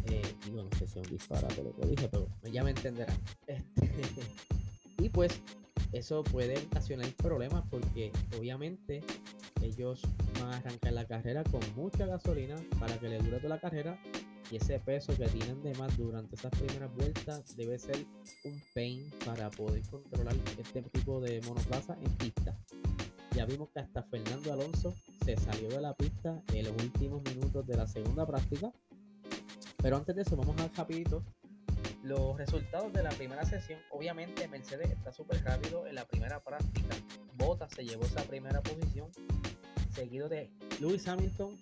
Eh, 0.08 0.22
digo, 0.46 0.62
no 0.62 0.70
sé 0.78 0.86
si 0.88 1.00
es 1.00 1.08
un 1.08 1.12
disparate 1.12 1.64
lo 1.64 1.76
que 1.76 1.88
dije, 1.88 2.08
pero 2.10 2.28
ya 2.52 2.64
me 2.64 2.72
entenderán. 2.72 3.18
Este, 3.96 4.24
y 5.04 5.10
pues 5.10 5.42
eso 5.92 6.24
puede 6.24 6.58
ocasionar 6.58 7.08
problemas 7.14 7.64
porque 7.70 8.12
obviamente 8.38 9.04
ellos 9.66 10.02
van 10.40 10.54
a 10.54 10.58
arrancar 10.58 10.94
la 10.94 11.06
carrera 11.06 11.44
con 11.44 11.62
mucha 11.76 12.06
gasolina 12.06 12.56
para 12.80 12.98
que 12.98 13.10
le 13.10 13.18
dure 13.20 13.38
toda 13.38 13.56
la 13.56 13.60
carrera 13.60 14.00
y 14.52 14.58
ese 14.58 14.80
peso 14.80 15.16
que 15.18 15.28
tienen 15.28 15.62
de 15.64 15.74
más 15.76 15.98
durante 15.98 16.36
esas 16.36 16.52
primeras 16.52 16.94
vueltas 16.96 17.58
debe 17.58 17.80
ser 17.80 17.98
un 18.44 18.62
pain 18.74 19.12
para 19.26 19.50
poder 19.50 19.82
controlar 19.90 20.36
este 20.58 20.84
tipo 20.84 21.20
de 21.20 21.42
monoplaza 21.42 21.98
en 22.02 22.16
pista. 22.18 22.56
Ya 23.32 23.46
vimos 23.46 23.70
que 23.70 23.80
hasta 23.80 24.04
Fernando 24.04 24.54
Alonso 24.54 24.94
se 25.26 25.36
salió 25.36 25.70
de 25.70 25.82
la 25.82 25.94
pista 25.94 26.42
en 26.54 26.66
los 26.66 26.84
últimos 26.84 27.22
minutos 27.24 27.66
de 27.66 27.76
la 27.76 27.88
segunda 27.88 28.26
práctica. 28.26 28.72
Pero 29.78 29.98
antes 29.98 30.16
de 30.16 30.22
eso, 30.22 30.38
vamos 30.38 30.60
a 30.62 30.68
rapidito 30.70 31.24
los 32.06 32.38
resultados 32.38 32.94
de 32.94 33.02
la 33.02 33.10
primera 33.10 33.44
sesión. 33.46 33.80
Obviamente 33.90 34.48
Mercedes 34.48 34.92
está 34.92 35.12
súper 35.12 35.44
rápido 35.44 35.88
en 35.88 35.96
la 35.96 36.06
primera 36.06 36.40
práctica. 36.40 36.96
Bottas 37.34 37.72
se 37.76 37.84
llevó 37.84 38.06
esa 38.06 38.24
primera 38.24 38.62
posición, 38.62 39.10
seguido 39.96 40.30
de 40.30 40.52
Lewis 40.80 41.08
Hamilton, 41.08 41.58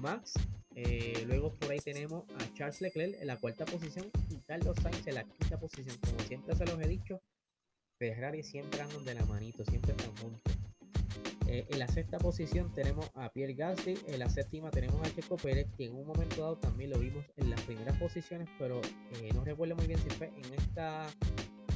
Max 0.00 0.34
eh, 0.78 1.24
luego 1.26 1.54
por 1.54 1.70
ahí 1.70 1.78
tenemos 1.78 2.24
a 2.38 2.54
Charles 2.54 2.82
Leclerc 2.82 3.18
en 3.18 3.26
la 3.28 3.38
cuarta 3.38 3.64
posición 3.64 4.10
y 4.28 4.36
Carlos 4.46 4.76
Sainz 4.82 5.06
en 5.06 5.14
la 5.14 5.24
quinta 5.24 5.58
posición. 5.58 5.96
Como 6.04 6.20
siempre 6.20 6.54
se 6.54 6.66
los 6.66 6.78
he 6.78 6.86
dicho, 6.86 7.22
Ferrari 7.98 8.42
siempre 8.42 8.82
andan 8.82 9.02
de 9.06 9.14
la 9.14 9.24
manito, 9.24 9.64
siempre 9.64 9.92
están 9.92 10.14
juntos. 10.18 10.52
Eh, 11.48 11.64
en 11.70 11.78
la 11.78 11.88
sexta 11.88 12.18
posición 12.18 12.74
tenemos 12.74 13.10
a 13.14 13.30
Pierre 13.30 13.54
Gasly, 13.54 13.98
en 14.08 14.18
la 14.18 14.28
séptima 14.28 14.70
tenemos 14.70 15.00
a 15.00 15.14
Checo 15.14 15.36
Pérez, 15.36 15.66
que 15.78 15.86
en 15.86 15.94
un 15.94 16.06
momento 16.06 16.42
dado 16.42 16.58
también 16.58 16.90
lo 16.90 16.98
vimos 16.98 17.24
en 17.36 17.48
las 17.48 17.60
primeras 17.62 17.96
posiciones, 17.98 18.48
pero 18.58 18.82
eh, 19.22 19.30
no 19.32 19.44
recuerdo 19.44 19.76
muy 19.76 19.86
bien 19.86 19.98
si 20.00 20.10
fue 20.10 20.26
en 20.26 20.52
esta 20.52 21.06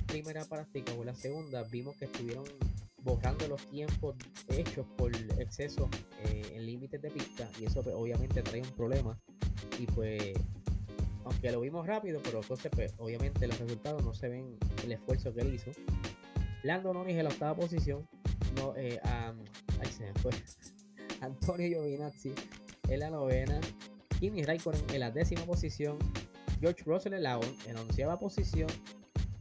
primera 0.08 0.44
práctica 0.44 0.92
o 0.92 1.04
la 1.04 1.14
segunda, 1.14 1.62
vimos 1.62 1.96
que 1.96 2.04
estuvieron 2.04 2.44
borrando 3.02 3.48
los 3.48 3.64
tiempos 3.66 4.16
hechos 4.48 4.86
por 4.96 5.14
exceso 5.38 5.88
eh, 6.24 6.42
en 6.54 6.66
límites 6.66 7.00
de 7.00 7.10
pista 7.10 7.48
y 7.58 7.64
eso 7.64 7.82
pues, 7.82 7.94
obviamente 7.96 8.42
trae 8.42 8.62
un 8.62 8.70
problema. 8.70 9.18
Y 9.78 9.86
pues 9.86 10.34
aunque 11.24 11.52
lo 11.52 11.60
vimos 11.60 11.86
rápido 11.86 12.20
pero 12.22 12.40
entonces 12.40 12.70
pues, 12.74 12.94
obviamente 12.98 13.46
los 13.46 13.58
resultados 13.58 14.02
no 14.02 14.14
se 14.14 14.28
ven 14.28 14.56
el 14.84 14.92
esfuerzo 14.92 15.32
que 15.32 15.40
él 15.42 15.54
hizo. 15.54 15.70
Lando 16.62 16.92
Norris 16.92 17.16
en 17.16 17.24
la 17.24 17.30
octava 17.30 17.56
posición 17.56 18.06
no, 18.56 18.74
eh, 18.76 19.00
ahí 19.04 19.92
se 19.96 20.04
me 20.04 20.14
fue. 20.20 20.32
Antonio 21.20 21.68
Giovinazzi 21.68 22.32
en 22.88 23.00
la 23.00 23.10
novena 23.10 23.60
Kimi 24.18 24.42
Raikkonen 24.42 24.84
en 24.92 25.00
la 25.00 25.10
décima 25.10 25.44
posición 25.44 25.98
George 26.60 26.82
Russell 26.84 27.14
en 27.14 27.22
la, 27.22 27.40
en 27.66 27.74
la 27.74 27.80
onceava 27.80 28.18
posición. 28.18 28.68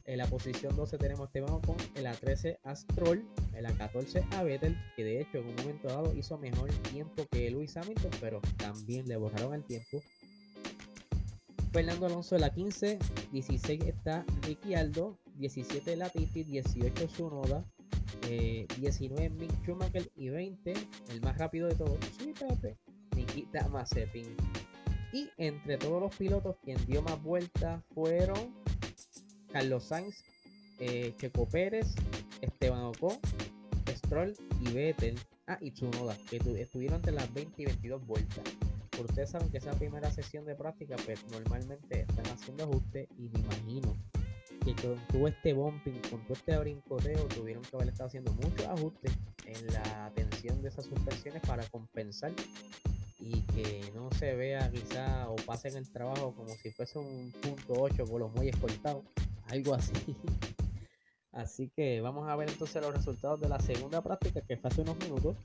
En 0.05 0.17
la 0.17 0.25
posición 0.25 0.75
12 0.75 0.97
tenemos 0.97 1.27
Esteban 1.27 1.51
Ocon, 1.51 1.75
en 1.95 2.03
la 2.03 2.13
13 2.13 2.59
a 2.63 2.75
Stroll, 2.75 3.23
la 3.61 3.71
14 3.73 4.23
a 4.31 4.43
Vettel, 4.43 4.77
que 4.95 5.03
de 5.03 5.21
hecho 5.21 5.37
en 5.39 5.47
un 5.47 5.55
momento 5.55 5.87
dado 5.87 6.13
hizo 6.15 6.37
mejor 6.37 6.69
tiempo 6.91 7.25
que 7.31 7.49
Luis 7.51 7.75
Hamilton, 7.77 8.11
pero 8.19 8.41
también 8.57 9.07
le 9.07 9.17
borraron 9.17 9.53
el 9.53 9.63
tiempo. 9.63 10.01
Fernando 11.71 12.07
Alonso 12.07 12.37
la 12.37 12.49
15, 12.51 12.97
16 13.31 13.83
está 13.83 14.25
Ricciardo, 14.41 15.19
17 15.35 15.95
Latifi, 15.95 16.43
18 16.43 17.07
Sunoda, 17.09 17.63
19 18.27 19.25
eh, 19.25 19.29
Mick 19.29 19.51
Schumacher 19.63 20.09
y 20.15 20.29
20, 20.29 20.73
el 21.09 21.21
más 21.21 21.37
rápido 21.37 21.67
de 21.67 21.75
todos, 21.75 21.97
sí, 22.17 22.33
Pepe, 22.37 22.77
Nikita 23.15 23.67
Mazepin. 23.69 24.35
Y 25.13 25.29
entre 25.37 25.77
todos 25.77 26.01
los 26.01 26.15
pilotos, 26.15 26.55
quien 26.63 26.83
dio 26.85 27.01
más 27.01 27.21
vueltas 27.21 27.83
fueron 27.93 28.53
Carlos 29.51 29.85
Sainz, 29.85 30.23
eh, 30.79 31.13
Checo 31.17 31.47
Pérez, 31.47 31.87
Esteban 32.41 32.81
Ocon, 32.81 33.17
Stroll 34.09 34.35
y 34.59 34.71
Vettel. 34.71 35.19
Ah, 35.45 35.59
y 35.61 35.69
Tsunoda, 35.69 36.17
que 36.27 36.37
estuvieron 36.59 36.95
entre 36.95 37.11
las 37.11 37.31
20 37.31 37.61
y 37.61 37.65
22 37.65 38.07
vueltas. 38.07 38.43
Ustedes 38.99 39.29
saben 39.29 39.49
que 39.49 39.59
esa 39.59 39.71
primera 39.73 40.09
sesión 40.11 40.45
de 40.45 40.55
práctica, 40.55 40.95
pues 41.05 41.23
normalmente 41.29 42.01
están 42.01 42.25
haciendo 42.25 42.63
ajustes 42.63 43.07
y 43.19 43.29
me 43.29 43.39
imagino 43.39 43.95
que 44.65 44.73
con 44.75 44.97
todo 45.07 45.27
este 45.27 45.53
bumping, 45.53 46.01
con 46.09 46.23
todo 46.23 46.33
este 46.33 46.57
brincoteo, 46.57 47.27
tuvieron 47.27 47.61
que 47.63 47.75
haber 47.75 47.89
estado 47.89 48.07
haciendo 48.07 48.33
muchos 48.33 48.65
ajustes 48.65 49.13
en 49.45 49.67
la 49.67 50.11
tensión 50.15 50.59
de 50.63 50.69
esas 50.69 50.85
suspensiones 50.85 51.41
para 51.43 51.63
compensar 51.67 52.31
y 53.19 53.41
que 53.41 53.91
no 53.93 54.11
se 54.11 54.35
vea 54.35 54.71
quizá 54.71 55.29
o 55.29 55.35
pasen 55.35 55.77
el 55.77 55.89
trabajo 55.91 56.33
como 56.35 56.49
si 56.55 56.71
fuese 56.71 56.97
un 56.97 57.31
punto 57.41 57.73
8 57.73 58.05
con 58.05 58.19
los 58.21 58.33
muelles 58.33 58.55
cortados 58.57 59.03
algo 59.49 59.75
así. 59.75 59.93
Así 61.39 61.69
que 61.69 62.01
vamos 62.01 62.27
a 62.27 62.36
ver 62.36 62.50
entonces 62.50 62.81
los 62.81 62.93
resultados 62.93 63.39
de 63.39 63.48
la 63.48 63.60
segunda 63.62 64.01
práctica 64.01 64.41
que 64.41 64.58
fue 64.58 64.69
hace 64.69 64.81
unos 64.81 64.98
minutos. 65.00 65.38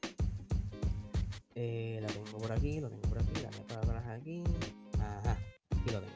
Eh, 1.55 2.01
la 2.03 2.09
tengo 2.09 2.37
por 2.37 2.51
aquí, 2.51 2.81
lo 2.81 2.91
tengo 2.91 3.03
por 3.03 3.19
aquí, 3.19 3.41
la 3.41 3.81
para 3.81 4.13
aquí. 4.13 4.43
Ajá, 4.99 5.39
aquí 5.71 5.91
lo 5.93 6.01
tengo. 6.01 6.15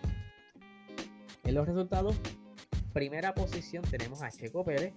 En 1.45 1.55
los 1.55 1.65
resultados, 1.65 2.17
primera 2.93 3.35
posición 3.35 3.85
tenemos 3.85 4.21
a 4.23 4.33
Checo 4.33 4.65
Pérez. 4.65 4.95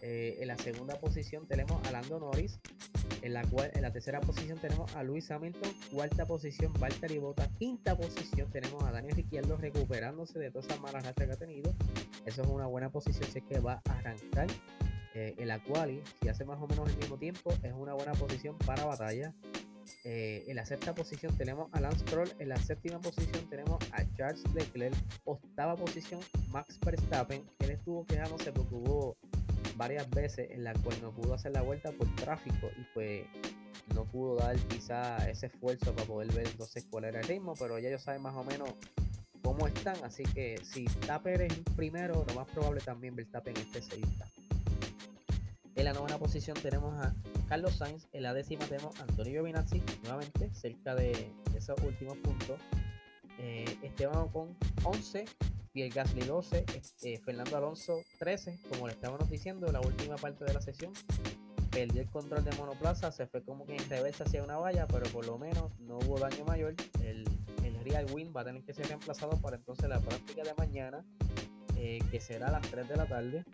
Eh, 0.00 0.38
en 0.40 0.48
la 0.48 0.56
segunda 0.56 0.98
posición 0.98 1.46
tenemos 1.46 1.86
a 1.86 1.92
Lando 1.92 2.18
Norris. 2.18 2.58
En 3.20 3.34
la, 3.34 3.92
tercera 3.92 4.20
posición 4.20 4.58
tenemos 4.58 4.92
a 4.96 5.04
Luis 5.04 5.30
Hamilton, 5.30 5.70
cuarta 5.92 6.26
posición 6.26 6.72
Valtteri 6.72 7.18
Bottas, 7.18 7.50
quinta 7.56 7.96
posición 7.96 8.50
tenemos 8.50 8.82
a 8.82 8.90
Daniel 8.90 9.14
Ricciardo 9.14 9.56
recuperándose 9.58 10.40
de 10.40 10.50
todas 10.50 10.66
esas 10.66 10.80
malas 10.80 11.04
rachas 11.04 11.28
que 11.28 11.32
ha 11.32 11.36
tenido. 11.36 11.72
Eso 12.26 12.42
es 12.42 12.48
una 12.48 12.66
buena 12.66 12.90
posición, 12.90 13.28
sé 13.30 13.40
que 13.42 13.58
va 13.60 13.82
a 13.88 13.92
arrancar 13.98 14.46
eh, 15.14 15.34
en 15.38 15.48
la 15.48 15.62
quali, 15.62 16.02
si 16.20 16.28
hace 16.28 16.44
más 16.44 16.60
o 16.60 16.66
menos 16.66 16.88
el 16.88 16.96
mismo 16.96 17.18
tiempo, 17.18 17.52
es 17.62 17.72
una 17.72 17.92
buena 17.94 18.12
posición 18.12 18.56
para 18.58 18.84
batalla. 18.84 19.34
Eh, 20.04 20.44
en 20.46 20.56
la 20.56 20.64
sexta 20.64 20.94
posición 20.94 21.36
tenemos 21.36 21.68
a 21.72 21.80
Lance 21.80 22.00
Stroll, 22.00 22.32
en 22.38 22.48
la 22.48 22.56
séptima 22.56 23.00
posición 23.00 23.48
tenemos 23.50 23.78
a 23.92 24.04
Charles 24.14 24.42
Leclerc, 24.54 24.94
octava 25.24 25.76
posición 25.76 26.20
Max 26.48 26.78
Verstappen, 26.84 27.44
él 27.58 27.70
estuvo 27.70 28.06
quejándose 28.06 28.52
porque 28.52 28.74
hubo 28.74 29.16
varias 29.76 30.08
veces 30.10 30.50
en 30.50 30.64
la 30.64 30.72
cual 30.74 30.96
no 31.02 31.12
pudo 31.12 31.34
hacer 31.34 31.52
la 31.52 31.62
vuelta 31.62 31.92
por 31.92 32.12
tráfico 32.16 32.68
y 32.78 32.84
pues 32.94 33.26
no 33.94 34.04
pudo 34.04 34.36
dar 34.36 34.56
quizá 34.68 35.16
ese 35.28 35.46
esfuerzo 35.46 35.92
para 35.94 36.06
poder 36.06 36.32
ver 36.32 36.46
entonces 36.46 36.86
cuál 36.88 37.04
era 37.04 37.20
el 37.20 37.26
ritmo, 37.26 37.54
pero 37.58 37.78
ya 37.78 37.88
ellos 37.88 38.02
saben 38.02 38.22
más 38.22 38.34
o 38.34 38.44
menos 38.44 38.70
cómo 39.42 39.66
están, 39.66 39.96
así 40.04 40.22
que 40.22 40.60
si 40.64 40.84
Tapper 40.84 41.42
es 41.42 41.54
primero, 41.76 42.24
lo 42.26 42.34
más 42.34 42.48
probable 42.48 42.80
también 42.80 43.14
Verstappen 43.16 43.56
esté 43.56 43.82
seguida. 43.82 44.26
En 45.74 45.84
la 45.86 45.92
novena 45.94 46.18
posición 46.18 46.56
tenemos 46.60 46.94
a 47.04 47.14
Carlos 47.48 47.76
Sainz, 47.76 48.06
en 48.12 48.22
la 48.24 48.34
décima 48.34 48.66
tenemos 48.66 48.98
a 49.00 49.04
Antonio 49.04 49.32
Giovinazzi, 49.32 49.82
nuevamente 50.02 50.52
cerca 50.54 50.94
de, 50.94 51.32
esos 51.56 51.80
últimos 51.82 52.18
puntos. 52.18 52.60
Eh, 53.38 53.64
Esteban 53.82 54.28
con 54.28 54.56
11, 54.84 55.24
Pierre 55.72 55.90
Gasly 55.90 56.22
12, 56.22 56.64
eh, 57.02 57.18
Fernando 57.18 57.56
Alonso 57.56 58.02
13, 58.18 58.58
como 58.68 58.86
le 58.86 58.92
estábamos 58.92 59.30
diciendo 59.30 59.66
en 59.66 59.72
la 59.72 59.80
última 59.80 60.16
parte 60.16 60.44
de 60.44 60.52
la 60.52 60.60
sesión. 60.60 60.92
Perdió 61.70 62.02
el 62.02 62.10
control 62.10 62.44
de 62.44 62.52
monoplaza, 62.56 63.10
se 63.10 63.26
fue 63.26 63.42
como 63.42 63.64
que 63.64 63.74
en 63.74 63.88
reversa 63.88 64.24
hacia 64.24 64.44
una 64.44 64.58
valla, 64.58 64.86
pero 64.86 65.10
por 65.10 65.26
lo 65.26 65.38
menos 65.38 65.78
no 65.80 65.98
hubo 65.98 66.18
daño 66.18 66.44
mayor. 66.44 66.74
Real 67.82 68.06
Win 68.12 68.32
va 68.34 68.42
a 68.42 68.44
tener 68.44 68.62
que 68.62 68.74
ser 68.74 68.86
reemplazado 68.88 69.40
para 69.40 69.56
entonces 69.56 69.88
la 69.88 70.00
práctica 70.00 70.42
de 70.42 70.54
mañana, 70.54 71.04
eh, 71.76 71.98
que 72.10 72.20
será 72.20 72.48
a 72.48 72.52
las 72.52 72.62
3 72.62 72.88
de 72.88 72.96
la 72.96 73.06
tarde. 73.06 73.44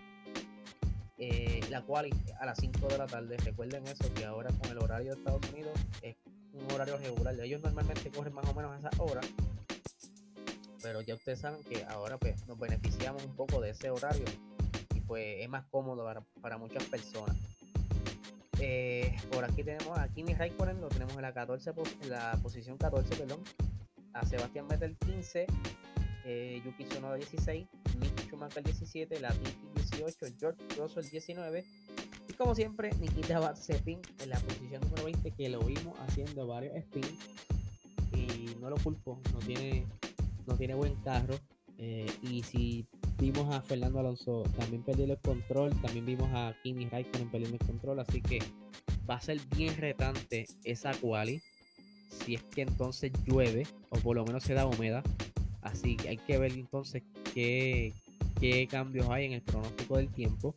Eh, 1.20 1.60
la 1.68 1.82
cual 1.82 2.10
a 2.38 2.46
las 2.46 2.58
5 2.58 2.86
de 2.86 2.98
la 2.98 3.06
tarde. 3.06 3.36
Recuerden 3.38 3.84
eso, 3.88 4.12
que 4.14 4.24
ahora 4.24 4.50
con 4.50 4.70
el 4.70 4.78
horario 4.78 5.12
de 5.12 5.18
Estados 5.18 5.40
Unidos 5.52 5.72
es 6.02 6.16
un 6.52 6.72
horario 6.72 6.96
regular. 6.96 7.34
Ellos 7.40 7.60
normalmente 7.60 8.08
corren 8.10 8.32
más 8.32 8.46
o 8.46 8.54
menos 8.54 8.72
a 8.72 8.78
esa 8.78 9.02
hora 9.02 9.20
pero 10.82 11.00
ya 11.00 11.14
ustedes 11.14 11.40
saben 11.40 11.62
que 11.64 11.84
ahora 11.84 12.18
pues 12.18 12.46
nos 12.46 12.58
beneficiamos 12.58 13.24
un 13.24 13.34
poco 13.34 13.60
de 13.60 13.70
ese 13.70 13.90
horario 13.90 14.24
y 14.94 15.00
pues 15.00 15.36
es 15.40 15.48
más 15.48 15.64
cómodo 15.66 16.06
para, 16.40 16.58
muchas 16.58 16.84
personas. 16.84 17.36
Eh, 18.60 19.16
por 19.30 19.44
aquí 19.44 19.62
tenemos 19.62 19.96
a 19.98 20.08
Kimi 20.08 20.34
Raikkonen, 20.34 20.80
lo 20.80 20.88
tenemos 20.88 21.14
en 21.14 21.22
la 21.22 21.32
14 21.32 21.72
en 22.02 22.10
la 22.10 22.38
posición 22.42 22.76
14, 22.76 23.16
perdón. 23.16 23.40
A 24.12 24.24
Sebastián 24.24 24.68
Vettel 24.68 24.96
15, 24.96 25.46
eh, 26.24 26.62
Yuki 26.64 26.84
Tsunoda 26.84 27.16
16, 27.16 27.66
Mick 28.00 28.20
Schumacher 28.26 28.62
17, 28.62 29.20
Latifi 29.20 29.56
18, 29.74 30.26
George 30.38 30.62
Russell 30.76 31.10
19 31.10 31.64
y 32.28 32.32
como 32.34 32.54
siempre 32.54 32.90
Nikita 33.00 33.40
Mazepin 33.40 34.00
en 34.22 34.30
la 34.30 34.38
posición 34.40 34.82
número 34.82 35.04
20 35.04 35.30
que 35.30 35.48
lo 35.48 35.60
vimos 35.60 35.98
haciendo 36.00 36.46
varios 36.46 36.76
spins 36.84 37.18
y 38.12 38.56
no 38.60 38.70
lo 38.70 38.76
culpo, 38.76 39.20
no 39.32 39.38
tiene 39.40 39.86
no 40.48 40.56
tiene 40.56 40.74
buen 40.74 40.94
carro. 40.96 41.38
Eh, 41.78 42.10
y 42.22 42.42
si 42.42 42.86
vimos 43.18 43.54
a 43.54 43.60
Fernando 43.62 44.00
Alonso 44.00 44.42
también 44.58 44.82
perdiendo 44.82 45.14
el 45.14 45.20
control, 45.20 45.70
también 45.80 46.04
vimos 46.06 46.28
a 46.32 46.54
Kimi 46.62 46.88
Raikkonen 46.88 47.30
perdiendo 47.30 47.56
el 47.60 47.66
control, 47.66 48.00
así 48.00 48.20
que 48.20 48.40
va 49.08 49.14
a 49.14 49.20
ser 49.20 49.38
bien 49.56 49.76
retante 49.76 50.46
esa 50.64 50.92
quali. 50.94 51.40
Si 52.08 52.34
es 52.34 52.42
que 52.42 52.62
entonces 52.62 53.12
llueve, 53.26 53.66
o 53.90 53.98
por 53.98 54.16
lo 54.16 54.24
menos 54.24 54.44
se 54.44 54.54
da 54.54 54.66
humedad. 54.66 55.04
Así 55.62 55.96
que 55.96 56.10
hay 56.10 56.16
que 56.16 56.38
ver 56.38 56.52
entonces 56.52 57.02
qué, 57.34 57.92
qué 58.40 58.66
cambios 58.66 59.08
hay 59.10 59.26
en 59.26 59.32
el 59.32 59.42
pronóstico 59.42 59.96
del 59.96 60.08
tiempo. 60.08 60.54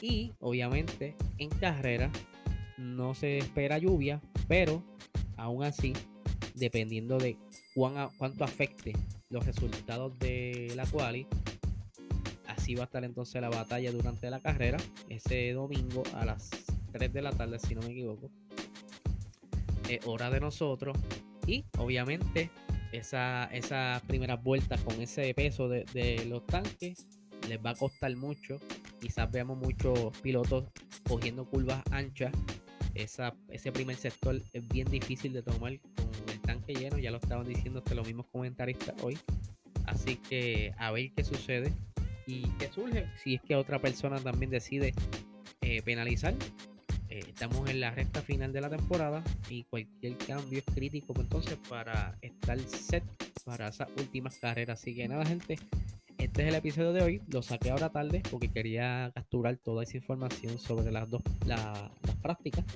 Y 0.00 0.32
obviamente 0.40 1.14
en 1.38 1.48
carrera 1.50 2.10
no 2.76 3.14
se 3.14 3.38
espera 3.38 3.78
lluvia, 3.78 4.20
pero 4.48 4.82
aún 5.36 5.64
así, 5.64 5.92
dependiendo 6.54 7.18
de 7.18 7.38
cuán 7.74 8.10
cuánto 8.18 8.44
afecte 8.44 8.92
los 9.30 9.44
resultados 9.44 10.18
de 10.18 10.72
la 10.76 10.86
quali, 10.86 11.26
así 12.46 12.74
va 12.74 12.82
a 12.82 12.86
estar 12.86 13.04
entonces 13.04 13.40
la 13.40 13.48
batalla 13.48 13.92
durante 13.92 14.30
la 14.30 14.40
carrera, 14.40 14.78
ese 15.08 15.52
domingo 15.52 16.02
a 16.14 16.24
las 16.24 16.50
3 16.92 17.12
de 17.12 17.22
la 17.22 17.32
tarde, 17.32 17.58
si 17.58 17.74
no 17.74 17.82
me 17.82 17.92
equivoco. 17.92 18.30
Hora 20.04 20.30
de 20.30 20.40
nosotros. 20.40 20.96
Y 21.46 21.64
obviamente 21.78 22.50
esa, 22.92 23.44
esas 23.52 24.02
primeras 24.02 24.42
vueltas 24.42 24.80
con 24.82 25.00
ese 25.00 25.32
peso 25.34 25.68
de, 25.68 25.84
de 25.92 26.24
los 26.26 26.46
tanques 26.46 27.06
les 27.48 27.64
va 27.64 27.70
a 27.70 27.74
costar 27.74 28.14
mucho. 28.16 28.58
Quizás 29.00 29.30
veamos 29.30 29.58
muchos 29.58 30.16
pilotos 30.20 30.64
cogiendo 31.08 31.44
curvas 31.44 31.82
anchas. 31.90 32.32
Esa, 32.94 33.34
ese 33.48 33.72
primer 33.72 33.96
sector 33.96 34.40
es 34.52 34.68
bien 34.68 34.88
difícil 34.90 35.32
de 35.32 35.42
tomar 35.42 35.78
con 35.80 36.30
el 36.32 36.40
tanque 36.40 36.74
lleno. 36.74 36.98
Ya 36.98 37.10
lo 37.10 37.18
estaban 37.18 37.46
diciendo 37.46 37.80
hasta 37.80 37.94
los 37.94 38.06
mismos 38.06 38.26
comentaristas 38.32 38.94
hoy. 39.02 39.18
Así 39.86 40.16
que 40.16 40.74
a 40.78 40.90
ver 40.90 41.12
qué 41.14 41.22
sucede 41.22 41.72
y 42.26 42.48
qué 42.58 42.72
surge. 42.72 43.06
Si 43.22 43.34
es 43.34 43.42
que 43.42 43.54
otra 43.54 43.78
persona 43.78 44.18
también 44.18 44.50
decide 44.50 44.94
eh, 45.60 45.82
penalizar. 45.82 46.34
Eh, 47.16 47.24
estamos 47.28 47.66
en 47.70 47.80
la 47.80 47.92
recta 47.92 48.20
final 48.20 48.52
de 48.52 48.60
la 48.60 48.68
temporada 48.68 49.24
y 49.48 49.64
cualquier 49.64 50.18
cambio 50.18 50.58
es 50.58 50.64
crítico 50.66 51.14
pues, 51.14 51.24
entonces 51.24 51.58
para 51.66 52.14
estar 52.20 52.60
set 52.60 53.04
para 53.42 53.68
esas 53.68 53.88
últimas 53.96 54.36
carreras. 54.36 54.78
Así 54.78 54.94
que 54.94 55.08
nada, 55.08 55.24
gente, 55.24 55.58
este 56.18 56.42
es 56.42 56.48
el 56.48 56.54
episodio 56.54 56.92
de 56.92 57.02
hoy. 57.02 57.22
Lo 57.28 57.40
saqué 57.40 57.70
ahora 57.70 57.88
tarde 57.88 58.22
porque 58.30 58.52
quería 58.52 59.12
capturar 59.14 59.56
toda 59.56 59.84
esa 59.84 59.96
información 59.96 60.58
sobre 60.58 60.92
las 60.92 61.08
dos 61.08 61.22
las 61.46 61.90
prácticas 62.20 62.66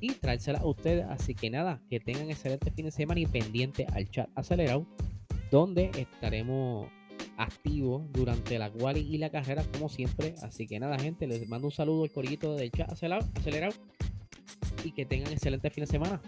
y 0.00 0.10
traérselas 0.14 0.62
a 0.62 0.66
ustedes. 0.66 1.06
Así 1.08 1.36
que 1.36 1.48
nada, 1.48 1.80
que 1.88 2.00
tengan 2.00 2.28
excelente 2.28 2.72
fin 2.72 2.86
de 2.86 2.90
semana 2.90 3.20
y 3.20 3.26
pendiente 3.26 3.86
al 3.92 4.10
chat 4.10 4.28
acelerado, 4.34 4.88
donde 5.52 5.92
estaremos 5.96 6.88
activos 7.36 8.10
durante 8.12 8.58
la 8.58 8.70
quali 8.70 9.00
y 9.00 9.18
la 9.18 9.30
carrera, 9.30 9.64
como 9.72 9.88
siempre. 9.88 10.34
Así 10.42 10.66
que 10.66 10.78
nada, 10.78 10.98
gente, 10.98 11.26
les 11.26 11.48
mando 11.48 11.68
un 11.68 11.72
saludo 11.72 12.04
al 12.04 12.10
corillito 12.10 12.54
del 12.54 12.70
chat 12.70 12.90
acelerado 12.90 13.74
y 14.84 14.92
que 14.92 15.06
tengan 15.06 15.32
excelente 15.32 15.70
fin 15.70 15.84
de 15.84 15.90
semana. 15.90 16.20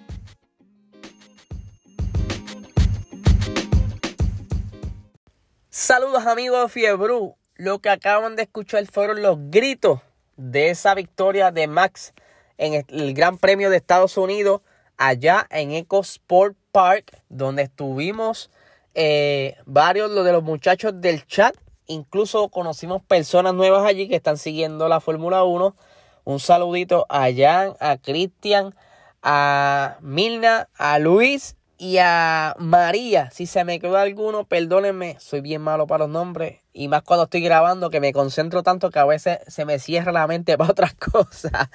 Saludos 5.70 6.26
amigos 6.26 6.62
de 6.62 6.68
Fiebru. 6.68 7.36
Lo 7.56 7.78
que 7.78 7.90
acaban 7.90 8.36
de 8.36 8.42
escuchar 8.42 8.84
fueron 8.86 9.22
los 9.22 9.38
gritos 9.50 10.00
de 10.36 10.70
esa 10.70 10.94
victoria 10.94 11.50
de 11.50 11.66
Max 11.66 12.12
en 12.58 12.84
el 12.88 13.14
Gran 13.14 13.38
Premio 13.38 13.70
de 13.70 13.76
Estados 13.76 14.16
Unidos 14.16 14.62
allá 14.96 15.46
en 15.50 15.72
Eco 15.72 16.00
Sport 16.00 16.56
Park, 16.72 17.22
donde 17.28 17.62
estuvimos 17.62 18.50
eh, 18.98 19.56
varios 19.66 20.12
de 20.24 20.32
los 20.32 20.42
muchachos 20.42 20.94
del 20.96 21.26
chat. 21.26 21.54
Incluso 21.86 22.48
conocimos 22.48 23.02
personas 23.02 23.52
nuevas 23.52 23.84
allí 23.84 24.08
que 24.08 24.16
están 24.16 24.38
siguiendo 24.38 24.88
la 24.88 25.00
Fórmula 25.00 25.44
1. 25.44 25.76
Un 26.24 26.40
saludito 26.40 27.04
a 27.10 27.28
Jan, 27.30 27.74
a 27.78 27.98
Cristian, 27.98 28.74
a 29.22 29.98
Milna, 30.00 30.70
a 30.78 30.98
Luis 30.98 31.56
y 31.76 31.98
a 31.98 32.56
María, 32.58 33.30
si 33.30 33.44
se 33.44 33.62
me 33.64 33.78
quedó 33.78 33.98
alguno, 33.98 34.44
perdónenme, 34.44 35.16
soy 35.20 35.42
bien 35.42 35.60
malo 35.60 35.86
para 35.86 36.04
los 36.04 36.08
nombres. 36.08 36.60
Y 36.72 36.88
más 36.88 37.02
cuando 37.02 37.24
estoy 37.24 37.42
grabando, 37.42 37.90
que 37.90 38.00
me 38.00 38.14
concentro 38.14 38.62
tanto 38.62 38.90
que 38.90 38.98
a 38.98 39.04
veces 39.04 39.40
se 39.46 39.66
me 39.66 39.78
cierra 39.78 40.10
la 40.10 40.26
mente 40.26 40.56
para 40.58 40.70
otras 40.70 40.94
cosas. 40.94 41.68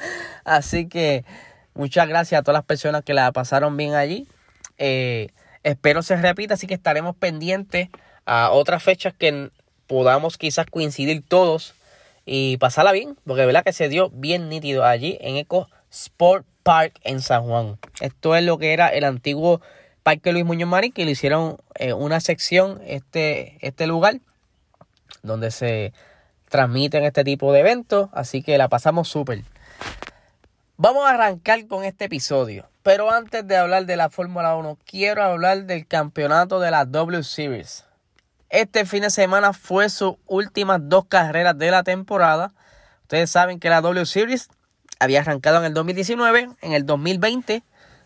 Así 0.43 0.89
que 0.89 1.23
muchas 1.75 2.07
gracias 2.07 2.39
a 2.39 2.43
todas 2.43 2.57
las 2.57 2.65
personas 2.65 3.03
que 3.03 3.13
la 3.13 3.31
pasaron 3.31 3.77
bien 3.77 3.93
allí. 3.93 4.27
Eh, 4.79 5.29
espero 5.63 6.01
se 6.03 6.15
repita, 6.15 6.55
así 6.55 6.67
que 6.67 6.73
estaremos 6.73 7.15
pendientes 7.15 7.89
a 8.25 8.51
otras 8.51 8.83
fechas 8.83 9.13
que 9.13 9.49
podamos 9.87 10.37
quizás 10.37 10.65
coincidir 10.67 11.23
todos 11.27 11.73
y 12.25 12.57
pasarla 12.57 12.91
bien, 12.91 13.17
porque 13.25 13.45
verdad 13.45 13.63
que 13.63 13.73
se 13.73 13.89
dio 13.89 14.09
bien 14.09 14.49
nítido 14.49 14.85
allí 14.85 15.17
en 15.21 15.35
Eco 15.37 15.69
Sport 15.91 16.45
Park 16.63 16.99
en 17.03 17.21
San 17.21 17.43
Juan. 17.43 17.77
Esto 17.99 18.35
es 18.35 18.43
lo 18.43 18.57
que 18.57 18.73
era 18.73 18.89
el 18.89 19.03
antiguo 19.03 19.61
Parque 20.03 20.31
Luis 20.31 20.45
Muñoz 20.45 20.69
Marín, 20.69 20.91
que 20.91 21.05
le 21.05 21.11
hicieron 21.11 21.57
eh, 21.75 21.93
una 21.93 22.19
sección, 22.19 22.81
este, 22.85 23.57
este 23.61 23.87
lugar, 23.87 24.19
donde 25.23 25.51
se 25.51 25.93
transmiten 26.49 27.03
este 27.03 27.23
tipo 27.23 27.53
de 27.53 27.61
eventos, 27.61 28.09
así 28.13 28.41
que 28.41 28.57
la 28.57 28.67
pasamos 28.67 29.07
súper. 29.07 29.43
Vamos 30.77 31.05
a 31.05 31.11
arrancar 31.11 31.67
con 31.67 31.83
este 31.83 32.05
episodio, 32.05 32.67
pero 32.83 33.11
antes 33.11 33.47
de 33.47 33.57
hablar 33.57 33.85
de 33.85 33.95
la 33.95 34.09
Fórmula 34.09 34.55
1, 34.55 34.77
quiero 34.85 35.23
hablar 35.23 35.65
del 35.65 35.85
campeonato 35.87 36.59
de 36.59 36.71
la 36.71 36.85
W 36.85 37.23
Series. 37.23 37.85
Este 38.49 38.85
fin 38.85 39.03
de 39.03 39.09
semana 39.09 39.53
fue 39.53 39.89
sus 39.89 40.15
últimas 40.27 40.81
dos 40.83 41.05
carreras 41.05 41.57
de 41.57 41.71
la 41.71 41.83
temporada. 41.83 42.53
Ustedes 43.03 43.29
saben 43.29 43.59
que 43.59 43.69
la 43.69 43.81
W 43.81 44.05
Series 44.05 44.49
había 44.99 45.21
arrancado 45.21 45.59
en 45.59 45.65
el 45.65 45.73
2019, 45.73 46.49
en 46.61 46.73
el 46.73 46.85
2020 46.85 47.63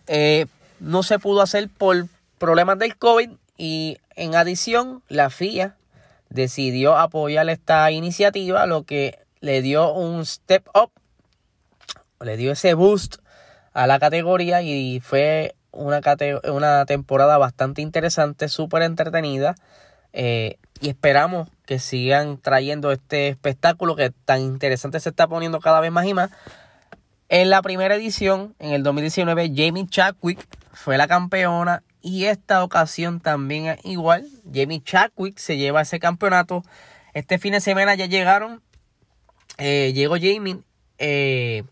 eh, 0.07 0.45
no 0.79 1.03
se 1.03 1.19
pudo 1.19 1.41
hacer 1.41 1.69
por 1.69 2.07
problemas 2.37 2.77
del 2.77 2.95
COVID 2.97 3.31
y 3.57 3.97
en 4.15 4.35
adición 4.35 5.01
la 5.07 5.29
FIA 5.29 5.75
decidió 6.29 6.97
apoyar 6.97 7.49
esta 7.49 7.89
iniciativa, 7.91 8.65
lo 8.65 8.83
que 8.83 9.19
le 9.39 9.61
dio 9.61 9.93
un 9.93 10.25
step 10.25 10.67
up, 10.75 10.91
le 12.19 12.37
dio 12.37 12.51
ese 12.51 12.73
boost 12.73 13.17
a 13.75 13.87
la 13.87 13.99
categoría 13.99 14.61
y 14.61 15.01
fue 15.01 15.53
una, 15.71 15.99
una 16.45 16.85
temporada 16.85 17.37
bastante 17.37 17.81
interesante, 17.81 18.47
súper 18.47 18.81
entretenida 18.83 19.55
eh, 20.13 20.57
y 20.79 20.89
esperamos 20.89 21.49
que 21.65 21.77
sigan 21.79 22.37
trayendo 22.37 22.93
este 22.93 23.27
espectáculo 23.27 23.97
que 23.97 24.11
tan 24.11 24.39
interesante 24.39 25.01
se 25.01 25.09
está 25.09 25.27
poniendo 25.27 25.59
cada 25.59 25.81
vez 25.81 25.91
más 25.91 26.05
y 26.07 26.13
más. 26.13 26.31
En 27.27 27.49
la 27.49 27.61
primera 27.61 27.95
edición, 27.95 28.55
en 28.59 28.71
el 28.71 28.81
2019, 28.81 29.51
Jamie 29.53 29.87
Chadwick 29.87 30.47
fue 30.71 30.97
la 30.97 31.09
campeona 31.09 31.83
y 32.01 32.25
esta 32.25 32.63
ocasión 32.63 33.19
también 33.19 33.77
igual. 33.83 34.25
Jamie 34.53 34.81
Chadwick 34.81 35.37
se 35.37 35.57
lleva 35.57 35.81
ese 35.81 35.99
campeonato. 35.99 36.63
Este 37.13 37.39
fin 37.39 37.51
de 37.51 37.59
semana 37.59 37.93
ya 37.95 38.05
llegaron. 38.05 38.61
Eh, 39.57 39.91
llegó 39.93 40.15
Jamie 40.15 40.59
eh, 40.97 41.63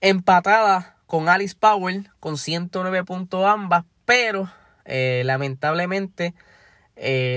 empatada 0.00 0.91
con 1.12 1.28
Alice 1.28 1.54
Powell 1.54 2.08
con 2.20 2.38
109 2.38 3.04
puntos 3.04 3.44
ambas, 3.44 3.84
pero 4.06 4.50
eh, 4.86 5.20
lamentablemente 5.26 6.32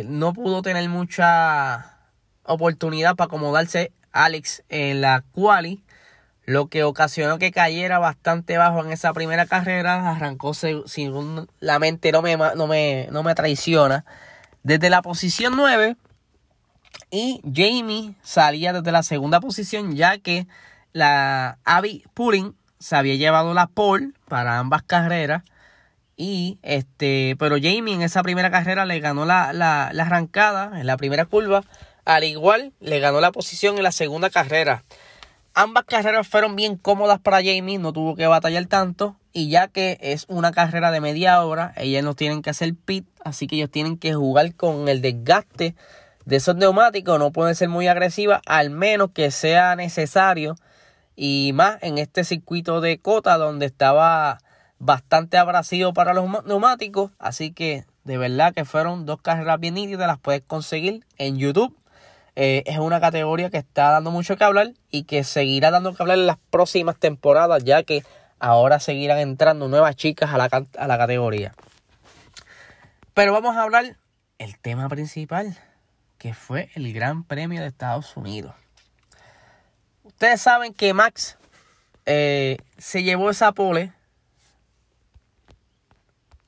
no 0.06 0.32
pudo 0.32 0.62
tener 0.62 0.88
mucha 0.88 1.98
oportunidad 2.44 3.18
para 3.18 3.26
acomodarse 3.26 3.92
Alex 4.14 4.64
en 4.70 5.02
la 5.02 5.26
quali 5.34 5.84
lo 6.46 6.68
que 6.68 6.86
ocasionó 6.86 7.38
que 7.38 7.52
cayera 7.52 8.00
bastante 8.00 8.58
bajo 8.58 8.80
en 8.80 8.94
esa 8.94 9.12
primera 9.12 9.46
carrera. 9.46 10.10
Arrancó, 10.10 10.54
según 10.54 11.50
la 11.60 11.78
mente 11.78 12.14
no 12.14 12.22
me, 12.22 12.38
no 12.38 12.68
me, 12.68 13.10
no 13.12 13.24
me 13.24 13.36
traiciona, 13.36 14.06
desde 14.64 14.90
la 14.90 15.02
posición 15.02 15.56
9. 15.58 15.98
Y 17.12 17.42
Jamie 17.44 18.16
salía 18.24 18.72
desde 18.72 18.94
la 18.94 19.04
segunda 19.04 19.42
posición, 19.42 19.98
ya 19.98 20.18
que 20.18 20.48
la 20.94 21.58
Abby 21.66 22.06
Pulling 22.14 22.56
se 22.86 22.96
había 22.96 23.16
llevado 23.16 23.56
la 23.56 23.66
pole 23.66 24.12
para 24.28 24.60
ambas 24.60 24.84
carreras. 24.84 25.42
Y 26.18 26.60
este, 26.62 27.36
pero 27.40 27.56
Jamie 27.56 27.96
en 27.96 28.04
esa 28.04 28.22
primera 28.22 28.52
carrera 28.52 28.86
le 28.86 29.00
ganó 29.00 29.26
la, 29.26 29.54
la, 29.54 29.90
la 29.92 30.04
arrancada 30.04 30.80
en 30.80 30.86
la 30.86 30.96
primera 30.96 31.26
curva. 31.26 31.64
Al 32.06 32.24
igual, 32.24 32.74
le 32.80 33.00
ganó 33.00 33.22
la 33.22 33.32
posición 33.32 33.78
en 33.78 33.84
la 33.84 33.92
segunda 33.92 34.30
carrera. 34.30 34.84
Ambas 35.56 35.86
carreras 35.86 36.28
fueron 36.28 36.56
bien 36.56 36.78
cómodas 36.78 37.20
para 37.20 37.38
Jamie, 37.38 37.80
no 37.80 37.92
tuvo 37.92 38.16
que 38.16 38.28
batallar 38.28 38.68
tanto. 38.68 39.16
Y 39.34 39.50
ya 39.50 39.68
que 39.68 39.98
es 40.00 40.26
una 40.28 40.52
carrera 40.52 40.92
de 40.92 41.02
media 41.02 41.44
hora, 41.44 41.74
ellas 41.78 42.04
no 42.04 42.14
tienen 42.14 42.44
que 42.44 42.52
hacer 42.52 42.76
pit, 42.76 43.08
así 43.24 43.48
que 43.48 43.56
ellos 43.56 43.72
tienen 43.72 43.98
que 43.98 44.14
jugar 44.14 44.54
con 44.54 44.90
el 44.90 45.02
desgaste 45.02 45.74
de 46.26 46.36
esos 46.36 46.56
neumáticos. 46.56 47.18
No 47.18 47.32
pueden 47.32 47.56
ser 47.56 47.68
muy 47.68 47.88
agresivas, 47.88 48.44
al 48.46 48.70
menos 48.70 49.10
que 49.10 49.32
sea 49.32 49.76
necesario. 49.76 50.56
Y 51.16 51.52
más 51.54 51.78
en 51.82 51.98
este 51.98 52.24
circuito 52.24 52.82
de 52.82 53.00
cota 53.00 53.38
donde 53.38 53.66
estaba 53.66 54.40
bastante 54.80 55.38
abrasivo 55.38 55.94
para 55.94 56.14
los 56.14 56.46
neumáticos. 56.46 57.12
Así 57.20 57.52
que 57.52 57.86
de 58.04 58.18
verdad 58.18 58.54
que 58.54 58.66
fueron 58.66 59.06
dos 59.06 59.22
carreras 59.22 59.60
bien 59.60 59.76
nítidas, 59.76 60.08
las 60.08 60.20
puedes 60.20 60.42
conseguir 60.42 61.06
en 61.18 61.38
YouTube 61.38 61.76
eh, 62.36 62.64
es 62.66 62.80
una 62.80 63.00
categoría 63.00 63.50
que 63.50 63.58
está 63.58 63.92
dando 63.92 64.12
mucho 64.12 64.36
que 64.36 64.44
hablar 64.44 64.74
y 64.92 65.04
que 65.04 65.24
seguirá 65.24 65.72
dando 65.72 65.94
que 65.94 66.04
hablar 66.04 66.18
en 66.18 66.28
las 66.28 66.38
próximas 66.50 66.98
temporadas, 66.98 67.64
ya 67.64 67.84
que 67.84 68.04
ahora 68.40 68.80
seguirán 68.82 69.20
entrando 69.20 69.70
nuevas 69.70 69.96
chicas 69.96 70.34
a 70.34 70.38
la, 70.38 70.50
a 70.78 70.88
la 70.88 70.98
categoría. 70.98 71.54
Pero 73.14 73.32
vamos 73.32 73.56
a 73.56 73.64
hablar 73.64 73.96
el 74.38 74.60
tema 74.60 74.90
principal, 74.90 75.58
que 76.18 76.34
fue 76.34 76.70
el 76.76 76.92
Gran 76.92 77.24
Premio 77.24 77.62
de 77.62 77.68
Estados 77.68 78.18
Unidos. 78.18 78.54
Ustedes 80.16 80.42
saben 80.42 80.74
que 80.74 80.94
Max 80.94 81.38
eh, 82.06 82.58
se 82.78 83.04
llevó 83.04 83.30
esa 83.30 83.52
pole 83.52 83.92